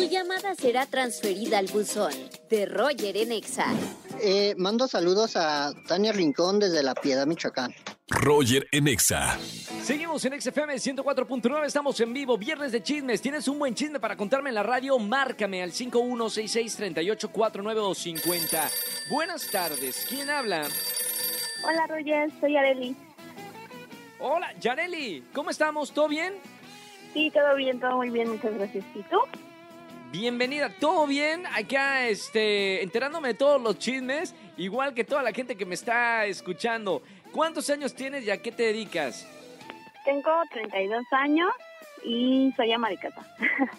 Su 0.00 0.08
llamada 0.08 0.54
será 0.54 0.86
transferida 0.86 1.58
al 1.58 1.66
buzón 1.66 2.14
de 2.48 2.64
Roger 2.64 3.18
en 3.18 3.32
Exa. 3.32 3.66
Eh, 4.18 4.54
mando 4.56 4.88
saludos 4.88 5.36
a 5.36 5.74
Tania 5.86 6.12
Rincón 6.12 6.58
desde 6.58 6.82
La 6.82 6.94
Piedad, 6.94 7.26
Michoacán. 7.26 7.74
Roger 8.08 8.66
en 8.72 8.88
Exa. 8.88 9.38
Seguimos 9.82 10.24
en 10.24 10.40
XFM 10.40 10.76
104.9, 10.76 11.66
estamos 11.66 12.00
en 12.00 12.14
vivo, 12.14 12.38
viernes 12.38 12.72
de 12.72 12.82
chismes. 12.82 13.20
¿Tienes 13.20 13.46
un 13.46 13.58
buen 13.58 13.74
chisme 13.74 14.00
para 14.00 14.16
contarme 14.16 14.48
en 14.48 14.54
la 14.54 14.62
radio? 14.62 14.98
Márcame 14.98 15.62
al 15.62 15.72
5166-3849 15.72 17.76
o 17.76 17.94
50. 17.94 18.70
Buenas 19.10 19.50
tardes, 19.50 20.06
¿quién 20.08 20.30
habla? 20.30 20.66
Hola, 21.62 21.86
Roger, 21.88 22.30
soy 22.40 22.56
Areli. 22.56 22.96
Hola, 24.18 24.54
Yareli, 24.58 25.24
¿cómo 25.34 25.50
estamos? 25.50 25.92
¿Todo 25.92 26.08
bien? 26.08 26.36
Sí, 27.12 27.30
todo 27.34 27.54
bien, 27.54 27.78
todo 27.78 27.96
muy 27.96 28.08
bien, 28.08 28.30
muchas 28.30 28.54
gracias. 28.54 28.82
¿Y 28.94 29.02
tú? 29.02 29.18
Bienvenida, 30.12 30.74
¿todo 30.80 31.06
bien? 31.06 31.46
Acá, 31.46 32.08
este, 32.08 32.82
enterándome 32.82 33.28
de 33.28 33.34
todos 33.34 33.62
los 33.62 33.78
chismes, 33.78 34.34
igual 34.56 34.92
que 34.92 35.04
toda 35.04 35.22
la 35.22 35.30
gente 35.30 35.54
que 35.54 35.64
me 35.64 35.74
está 35.74 36.26
escuchando. 36.26 37.00
¿Cuántos 37.30 37.70
años 37.70 37.94
tienes 37.94 38.24
y 38.24 38.30
a 38.30 38.42
qué 38.42 38.50
te 38.50 38.64
dedicas? 38.64 39.24
Tengo 40.04 40.30
32 40.50 41.04
años 41.12 41.50
y 42.04 42.52
soy 42.56 42.72
ama 42.72 42.90
de 42.90 42.96
casa. 42.96 43.36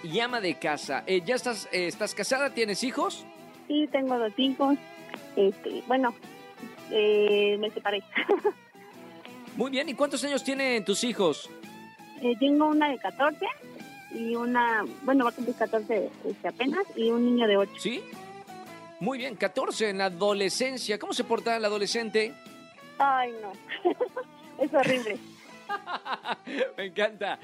Y 0.00 0.20
ama 0.20 0.40
de 0.40 0.56
casa. 0.56 1.02
Eh, 1.08 1.22
¿Ya 1.26 1.34
estás, 1.34 1.68
eh, 1.72 1.88
estás 1.88 2.14
casada? 2.14 2.54
¿Tienes 2.54 2.84
hijos? 2.84 3.26
Sí, 3.66 3.88
tengo 3.90 4.16
dos 4.16 4.32
hijos. 4.36 4.78
Este, 5.34 5.82
bueno, 5.88 6.14
eh, 6.92 7.56
me 7.58 7.68
separé. 7.70 8.04
Muy 9.56 9.72
bien, 9.72 9.88
¿y 9.88 9.94
cuántos 9.94 10.22
años 10.22 10.44
tienen 10.44 10.84
tus 10.84 11.02
hijos? 11.02 11.50
Eh, 12.22 12.36
tengo 12.38 12.66
una 12.66 12.88
de 12.90 12.98
14 12.98 13.44
y 14.10 14.34
una, 14.34 14.84
bueno, 15.02 15.24
va 15.24 15.30
a 15.30 15.32
cumplir 15.34 15.56
14 15.56 16.10
este, 16.24 16.48
apenas 16.48 16.84
y 16.96 17.10
un 17.10 17.24
niño 17.24 17.46
de 17.46 17.56
8. 17.56 17.72
¿Sí? 17.78 18.02
Muy 19.00 19.18
bien, 19.18 19.36
14 19.36 19.90
en 19.90 19.98
la 19.98 20.06
adolescencia. 20.06 20.98
¿Cómo 20.98 21.12
se 21.12 21.24
porta 21.24 21.56
el 21.56 21.64
adolescente? 21.64 22.34
Ay, 22.98 23.32
no. 23.40 23.52
es 24.64 24.74
horrible. 24.74 25.18
Me 26.76 26.86
encanta. 26.86 27.38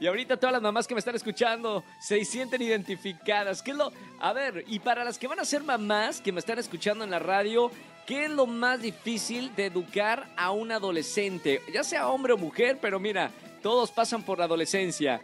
Y 0.00 0.06
ahorita 0.06 0.36
todas 0.36 0.52
las 0.52 0.62
mamás 0.62 0.86
que 0.86 0.94
me 0.94 1.00
están 1.00 1.16
escuchando 1.16 1.82
se 2.00 2.24
sienten 2.24 2.62
identificadas. 2.62 3.62
¿Qué 3.62 3.72
es 3.72 3.76
lo? 3.76 3.92
A 4.20 4.32
ver, 4.32 4.64
y 4.68 4.78
para 4.78 5.04
las 5.04 5.18
que 5.18 5.26
van 5.26 5.40
a 5.40 5.44
ser 5.44 5.64
mamás 5.64 6.20
que 6.20 6.30
me 6.30 6.38
están 6.38 6.58
escuchando 6.58 7.02
en 7.02 7.10
la 7.10 7.18
radio, 7.18 7.70
¿qué 8.06 8.26
es 8.26 8.30
lo 8.30 8.46
más 8.46 8.80
difícil 8.80 9.54
de 9.56 9.66
educar 9.66 10.28
a 10.36 10.52
un 10.52 10.70
adolescente? 10.70 11.62
Ya 11.72 11.82
sea 11.82 12.08
hombre 12.08 12.32
o 12.32 12.38
mujer, 12.38 12.78
pero 12.80 13.00
mira, 13.00 13.32
todos 13.62 13.90
pasan 13.90 14.22
por 14.22 14.38
la 14.38 14.44
adolescencia. 14.44 15.20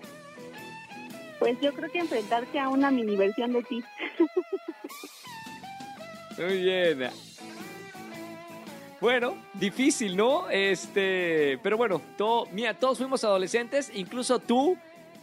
Pues 1.39 1.59
yo 1.61 1.73
creo 1.75 1.91
que 1.91 1.99
enfrentarse 1.99 2.59
a 2.59 2.69
una 2.69 2.91
mini 2.91 3.17
versión 3.17 3.53
de 3.53 3.63
ti. 3.65 3.83
Muy 6.39 6.63
bien. 6.63 7.11
Bueno, 9.01 9.37
difícil, 9.55 10.17
¿no? 10.17 10.49
Este, 10.49 11.59
pero 11.63 11.77
bueno, 11.77 12.01
todo, 12.17 12.47
mira, 12.53 12.73
todos 12.75 12.99
fuimos 12.99 13.23
adolescentes, 13.25 13.91
incluso 13.95 14.39
tú, 14.39 14.79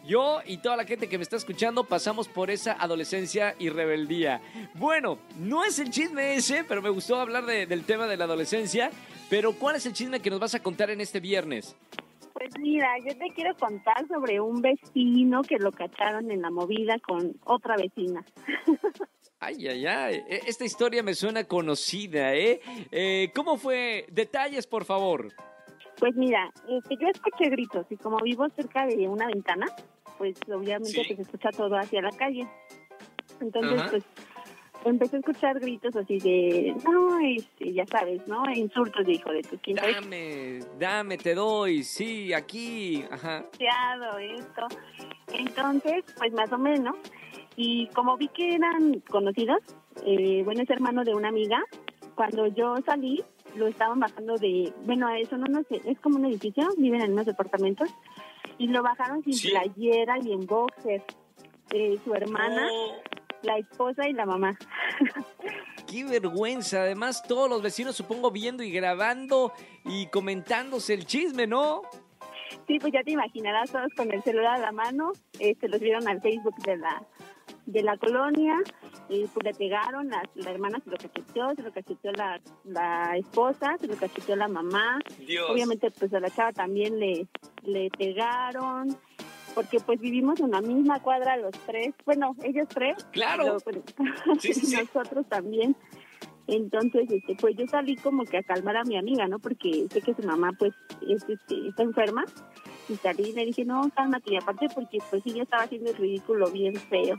yo 0.06 0.40
y 0.46 0.58
toda 0.58 0.78
la 0.78 0.86
gente 0.86 1.08
que 1.10 1.18
me 1.18 1.24
está 1.24 1.36
escuchando 1.38 1.84
pasamos 1.84 2.28
por 2.28 2.52
esa 2.52 2.74
adolescencia 2.74 3.56
y 3.58 3.70
rebeldía. 3.70 4.40
Bueno, 4.76 5.18
no 5.40 5.64
es 5.66 5.80
el 5.80 5.90
chisme 5.90 6.36
ese, 6.36 6.64
pero 6.64 6.82
me 6.82 6.90
gustó 6.90 7.20
hablar 7.20 7.46
de- 7.46 7.66
del 7.66 7.84
tema 7.84 8.06
de 8.08 8.18
la 8.18 8.26
adolescencia. 8.26 8.92
Pero 9.30 9.54
¿cuál 9.54 9.78
es 9.78 9.86
el 9.86 9.94
chisme 9.94 10.20
que 10.20 10.30
nos 10.30 10.40
vas 10.40 10.54
a 10.54 10.60
contar 10.62 10.90
en 10.92 11.02
este 11.02 11.20
viernes? 11.20 11.76
Pues 12.52 12.62
mira, 12.64 12.98
yo 13.00 13.18
te 13.18 13.30
quiero 13.34 13.56
contar 13.56 14.06
sobre 14.08 14.42
un 14.42 14.62
vecino 14.62 15.42
que 15.42 15.58
lo 15.58 15.72
cacharon 15.72 16.30
en 16.32 16.42
la 16.42 16.50
movida 16.52 16.98
con 17.00 17.34
otra 17.46 17.78
vecina. 17.78 18.26
Ay, 19.40 19.68
ay, 19.68 19.86
ay, 19.88 20.16
e- 20.28 20.42
esta 20.48 20.66
historia 20.66 21.02
me 21.02 21.14
suena 21.16 21.46
conocida, 21.46 22.36
¿eh? 22.36 22.60
Eh, 22.92 23.32
¿Cómo 23.34 23.58
fue? 23.58 24.06
Detalles, 24.12 24.68
por 24.68 24.84
favor. 24.86 25.30
Pues 25.98 26.16
mira, 26.16 26.52
este, 26.68 26.96
yo 27.00 27.08
escuché 27.08 27.50
gritos 27.50 27.86
y 27.90 27.96
como 27.98 28.18
vivo 28.18 28.48
cerca 28.56 28.86
de 28.86 29.08
una 29.08 29.28
ventana, 29.28 29.66
pues 30.18 30.36
obviamente 30.54 30.92
Sí. 30.92 31.04
que 31.08 31.16
se 31.16 31.22
escucha 31.22 31.50
todo 31.52 31.76
hacia 31.78 32.02
la 32.02 32.12
calle. 32.12 32.48
Entonces, 33.40 33.80
Ajá. 33.80 33.90
pues 33.92 34.04
empecé 34.86 35.18
a 35.18 35.20
escuchar 35.20 35.60
gritos 35.60 35.96
así 35.96 36.18
de, 36.20 36.76
no, 36.84 37.20
este, 37.20 37.74
ya 37.74 37.86
sabes, 37.88 38.26
¿no? 38.28 38.44
Insultos 38.54 39.06
de 39.06 39.14
hijo 39.14 39.32
de 39.32 39.42
tu 39.42 39.58
quién 39.60 39.78
sabe 39.78 39.94
Dame, 39.94 40.60
dame, 40.80 41.18
te 41.18 41.36
doy, 41.36 41.84
sí, 41.84 42.34
aquí, 42.34 43.04
ajá. 43.12 43.46
demasiado 43.60 44.18
esto. 44.20 44.68
Entonces, 45.34 46.04
pues 46.18 46.34
más 46.34 46.52
o 46.52 46.58
menos. 46.58 46.96
Y 47.56 47.88
como 47.88 48.18
vi 48.18 48.28
que 48.30 48.56
eran 48.56 49.02
conocidos, 49.10 49.60
eh, 50.06 50.42
bueno, 50.46 50.62
es 50.64 50.70
hermano 50.70 51.04
de 51.04 51.14
una 51.14 51.28
amiga, 51.30 51.62
cuando 52.16 52.48
yo 52.48 52.76
salí, 52.86 53.24
lo 53.56 53.68
estaban 53.68 54.00
bajando 54.00 54.36
de, 54.36 54.72
bueno, 54.86 55.10
eso 55.10 55.38
no, 55.38 55.46
no 55.48 55.62
sé, 55.64 55.82
es 55.86 56.00
como 56.00 56.18
un 56.18 56.26
edificio, 56.26 56.68
viven 56.78 57.02
en 57.02 57.12
unos 57.14 57.26
departamentos, 57.26 57.90
y 58.58 58.68
lo 58.68 58.82
bajaron 58.84 59.24
sin 59.24 59.34
Sí. 59.34 59.50
playera 59.50 60.18
y 60.24 60.32
en 60.32 60.46
boxer. 60.46 61.04
Eh, 61.74 61.98
su 62.04 62.14
hermana, 62.14 62.68
No, 62.68 63.11
la 63.44 63.58
esposa 63.58 64.08
y 64.08 64.14
la 64.14 64.26
mamá. 64.26 64.58
qué 65.88 66.04
vergüenza, 66.04 66.82
además 66.82 67.24
todos 67.24 67.50
los 67.50 67.62
vecinos 67.62 67.96
supongo 67.96 68.32
viendo 68.32 68.64
y 68.64 68.72
grabando 68.72 69.54
y 69.86 70.08
comentándose 70.08 70.94
el 70.94 71.06
chisme, 71.06 71.48
¿no? 71.48 71.82
Sí, 72.68 72.80
pues 72.80 72.94
ya 72.94 73.04
te 73.04 73.12
imaginarás 73.12 73.72
todos 73.72 73.94
con 73.96 74.12
el 74.12 74.22
celular 74.24 74.56
a 74.56 74.60
la 74.60 74.72
mano, 74.72 75.14
este, 75.40 75.68
los 75.68 75.80
vieron 75.80 76.08
al 76.08 76.22
Facebook 76.22 76.56
de 76.64 76.78
la 76.78 77.02
de 77.66 77.84
la 77.84 77.98
colonia, 77.98 78.56
y 79.10 79.26
pues 79.28 79.46
le 79.46 79.54
pegaron, 79.54 80.10
la, 80.10 80.24
la 80.36 80.52
hermana 80.52 80.80
se 80.84 80.90
lo 80.90 80.98
cacheteó, 80.98 81.54
se 81.56 81.62
lo 81.62 81.72
cacheteó 81.72 82.12
la, 82.14 82.42
la 82.64 83.18
esposa, 83.18 83.78
se 83.80 83.88
lo 83.88 83.96
cacheteó 83.96 84.36
la 84.36 84.48
mamá, 84.48 85.00
Dios. 85.20 85.50
obviamente 85.50 85.92
pues 85.92 86.14
a 86.14 86.20
la 86.20 86.30
chava 86.30 86.52
también 86.54 87.00
le, 87.00 87.28
le 87.64 87.90
pegaron, 87.92 88.98
porque 89.54 89.80
pues 89.80 90.00
vivimos 90.00 90.40
en 90.40 90.52
la 90.52 90.62
misma 90.62 91.00
cuadra 91.02 91.38
los 91.38 91.52
tres, 91.66 91.94
bueno, 92.06 92.36
ellos 92.44 92.68
tres, 92.70 93.04
Claro. 93.12 93.58
pero, 93.66 93.82
pues, 93.82 94.10
Sí, 94.42 94.54
sí, 94.54 94.66
sí. 94.68 94.76
nosotros 94.76 95.26
también. 95.28 95.76
Entonces, 96.48 97.10
este, 97.10 97.36
pues 97.36 97.56
yo 97.56 97.66
salí 97.68 97.96
como 97.96 98.26
que 98.26 98.38
a 98.38 98.44
calmar 98.44 98.76
a 98.78 98.84
mi 98.84 98.98
amiga, 98.98 99.28
¿no? 99.28 99.40
Porque 99.40 99.88
sé 99.92 100.02
que 100.02 100.14
su 100.14 100.24
mamá, 100.24 100.52
pues, 100.58 100.74
es, 101.08 101.24
este, 101.30 101.68
está 101.70 101.84
enferma. 101.84 102.26
Y 102.90 102.96
salí 102.96 103.30
y 103.30 103.34
le 103.34 103.46
dije, 103.46 103.64
no, 103.64 103.90
cálmate. 103.96 104.34
Y 104.34 104.38
aparte, 104.38 104.68
porque 104.74 104.98
pues 105.10 105.22
ella 105.26 105.44
estaba 105.44 105.64
haciendo 105.64 105.92
el 105.92 105.98
ridículo 105.98 106.50
bien 106.52 106.76
feo. 106.76 107.16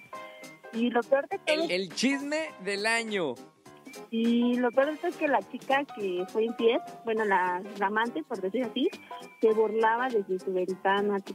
Y 0.75 0.91
lo 0.91 1.03
peor 1.03 1.29
de 1.29 1.39
todo, 1.39 1.65
El, 1.65 1.71
el 1.71 1.89
chisme 1.95 2.49
del 2.65 2.85
año. 2.85 3.35
y 4.11 4.55
lo 4.57 4.71
peor 4.73 4.91
de 4.91 4.97
todo 4.97 5.09
es 5.09 5.17
que 5.17 5.29
la 5.29 5.41
chica 5.51 5.85
que 5.85 6.25
fue 6.29 6.45
infiel, 6.45 6.81
bueno, 7.05 7.25
la, 7.25 7.63
la 7.79 7.87
amante, 7.87 8.23
por 8.25 8.41
decir 8.41 8.65
así, 8.65 8.89
se 9.41 9.53
burlaba 9.53 10.09
desde 10.09 10.39
su 10.41 10.53
ventana. 10.53 11.21
¿tú 11.21 11.35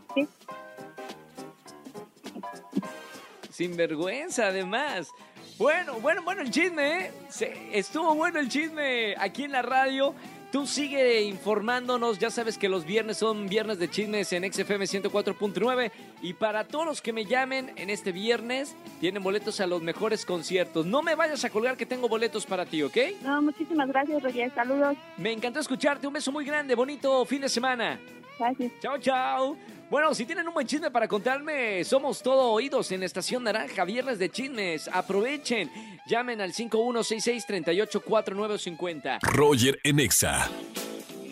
qué? 3.58 3.63
Sin 3.63 3.76
vergüenza, 3.78 4.48
además. 4.48 5.12
Bueno, 5.58 6.00
bueno, 6.00 6.22
bueno 6.24 6.41
el 6.41 6.52
chisme, 6.52 7.06
¿eh? 7.08 7.12
Se- 7.30 7.78
estuvo 7.78 8.13
bueno 8.15 8.39
el 8.39 8.50
chisme 8.50 9.15
aquí 9.17 9.43
en 9.43 9.52
la 9.52 9.62
radio. 9.62 10.13
Tú 10.52 10.65
sigue 10.65 11.24
informándonos, 11.24 12.20
ya 12.20 12.30
sabes 12.32 12.58
que 12.58 12.70
los 12.70 12.86
viernes 12.86 13.17
son 13.17 13.50
viernes 13.50 13.80
de 13.80 13.89
chismes 13.89 14.32
en 14.32 14.50
XFM 14.52 14.86
104.9 14.86 15.91
y 16.22 16.34
para 16.34 16.63
todos 16.65 16.86
los 16.86 17.02
que 17.02 17.12
me 17.12 17.26
llamen 17.26 17.74
en 17.76 17.89
este 17.89 18.13
viernes 18.13 18.74
tienen 19.02 19.22
boletos 19.22 19.60
a 19.60 19.67
los 19.67 19.82
mejores 19.82 20.26
conciertos. 20.26 20.86
No 20.86 21.02
me 21.02 21.15
vayas 21.15 21.43
a 21.43 21.50
colgar 21.50 21.76
que 21.76 21.86
tengo 21.86 22.08
boletos 22.08 22.46
para 22.46 22.65
ti, 22.65 22.82
¿ok? 22.82 22.96
No, 23.24 23.41
muchísimas 23.41 23.89
gracias, 23.89 24.24
Roger. 24.24 24.50
Saludos. 24.56 24.96
Me 25.17 25.34
encantó 25.34 25.60
escucharte, 25.60 26.08
un 26.08 26.13
beso 26.13 26.32
muy 26.32 26.46
grande, 26.46 26.76
bonito 26.76 27.26
fin 27.26 27.41
de 27.41 27.50
semana. 27.50 28.00
Gracias. 28.39 28.72
Chao, 28.80 28.98
chao. 29.00 29.58
Bueno, 29.89 30.13
si 30.13 30.26
tienen 30.26 30.45
un 30.45 30.54
buen 30.54 30.67
chisme 30.67 30.91
para 30.91 31.08
contarme, 31.08 31.82
somos 31.86 32.21
todo 32.21 32.52
oídos 32.52 32.91
en 32.91 33.04
Estación 33.04 33.45
Naranja, 33.45 33.86
viernes 33.86 34.19
de 34.19 34.30
chismes. 34.30 34.89
Aprovechen, 34.89 35.71
llamen 36.08 36.41
al 36.41 36.52
5166-384950. 36.52 39.19
Roger 39.21 39.80
en 39.86 40.02
Exa. 40.02 40.50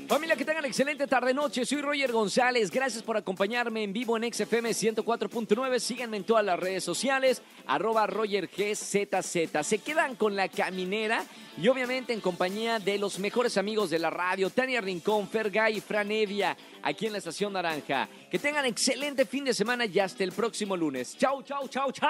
Familia, 0.07 0.35
que 0.35 0.45
tengan 0.45 0.65
excelente 0.65 1.07
tarde-noche. 1.07 1.65
Soy 1.65 1.81
Roger 1.81 2.11
González. 2.11 2.69
Gracias 2.69 3.01
por 3.01 3.17
acompañarme 3.17 3.81
en 3.81 3.91
vivo 3.91 4.15
en 4.15 4.31
XFM 4.31 4.69
104.9. 4.69 5.79
Síganme 5.79 6.17
en 6.17 6.23
todas 6.23 6.45
las 6.45 6.59
redes 6.59 6.83
sociales, 6.83 7.41
arroba 7.65 8.05
RogerGZZ. 8.05 9.63
Se 9.63 9.79
quedan 9.79 10.15
con 10.15 10.35
la 10.35 10.47
caminera 10.47 11.23
y 11.57 11.67
obviamente 11.69 12.13
en 12.13 12.21
compañía 12.21 12.77
de 12.77 12.99
los 12.99 13.17
mejores 13.17 13.57
amigos 13.57 13.89
de 13.89 13.97
la 13.97 14.11
radio, 14.11 14.51
Tania 14.51 14.79
Rincón, 14.79 15.27
Fergay 15.27 15.77
y 15.77 15.81
Fran 15.81 16.11
Evia, 16.11 16.55
aquí 16.83 17.07
en 17.07 17.13
la 17.13 17.17
Estación 17.17 17.53
Naranja. 17.53 18.07
Que 18.29 18.37
tengan 18.37 18.65
excelente 18.65 19.25
fin 19.25 19.45
de 19.45 19.55
semana 19.55 19.85
y 19.85 19.99
hasta 19.99 20.23
el 20.23 20.33
próximo 20.33 20.77
lunes. 20.77 21.17
Chau, 21.17 21.41
chau, 21.41 21.67
chau, 21.67 21.91
chau. 21.91 22.09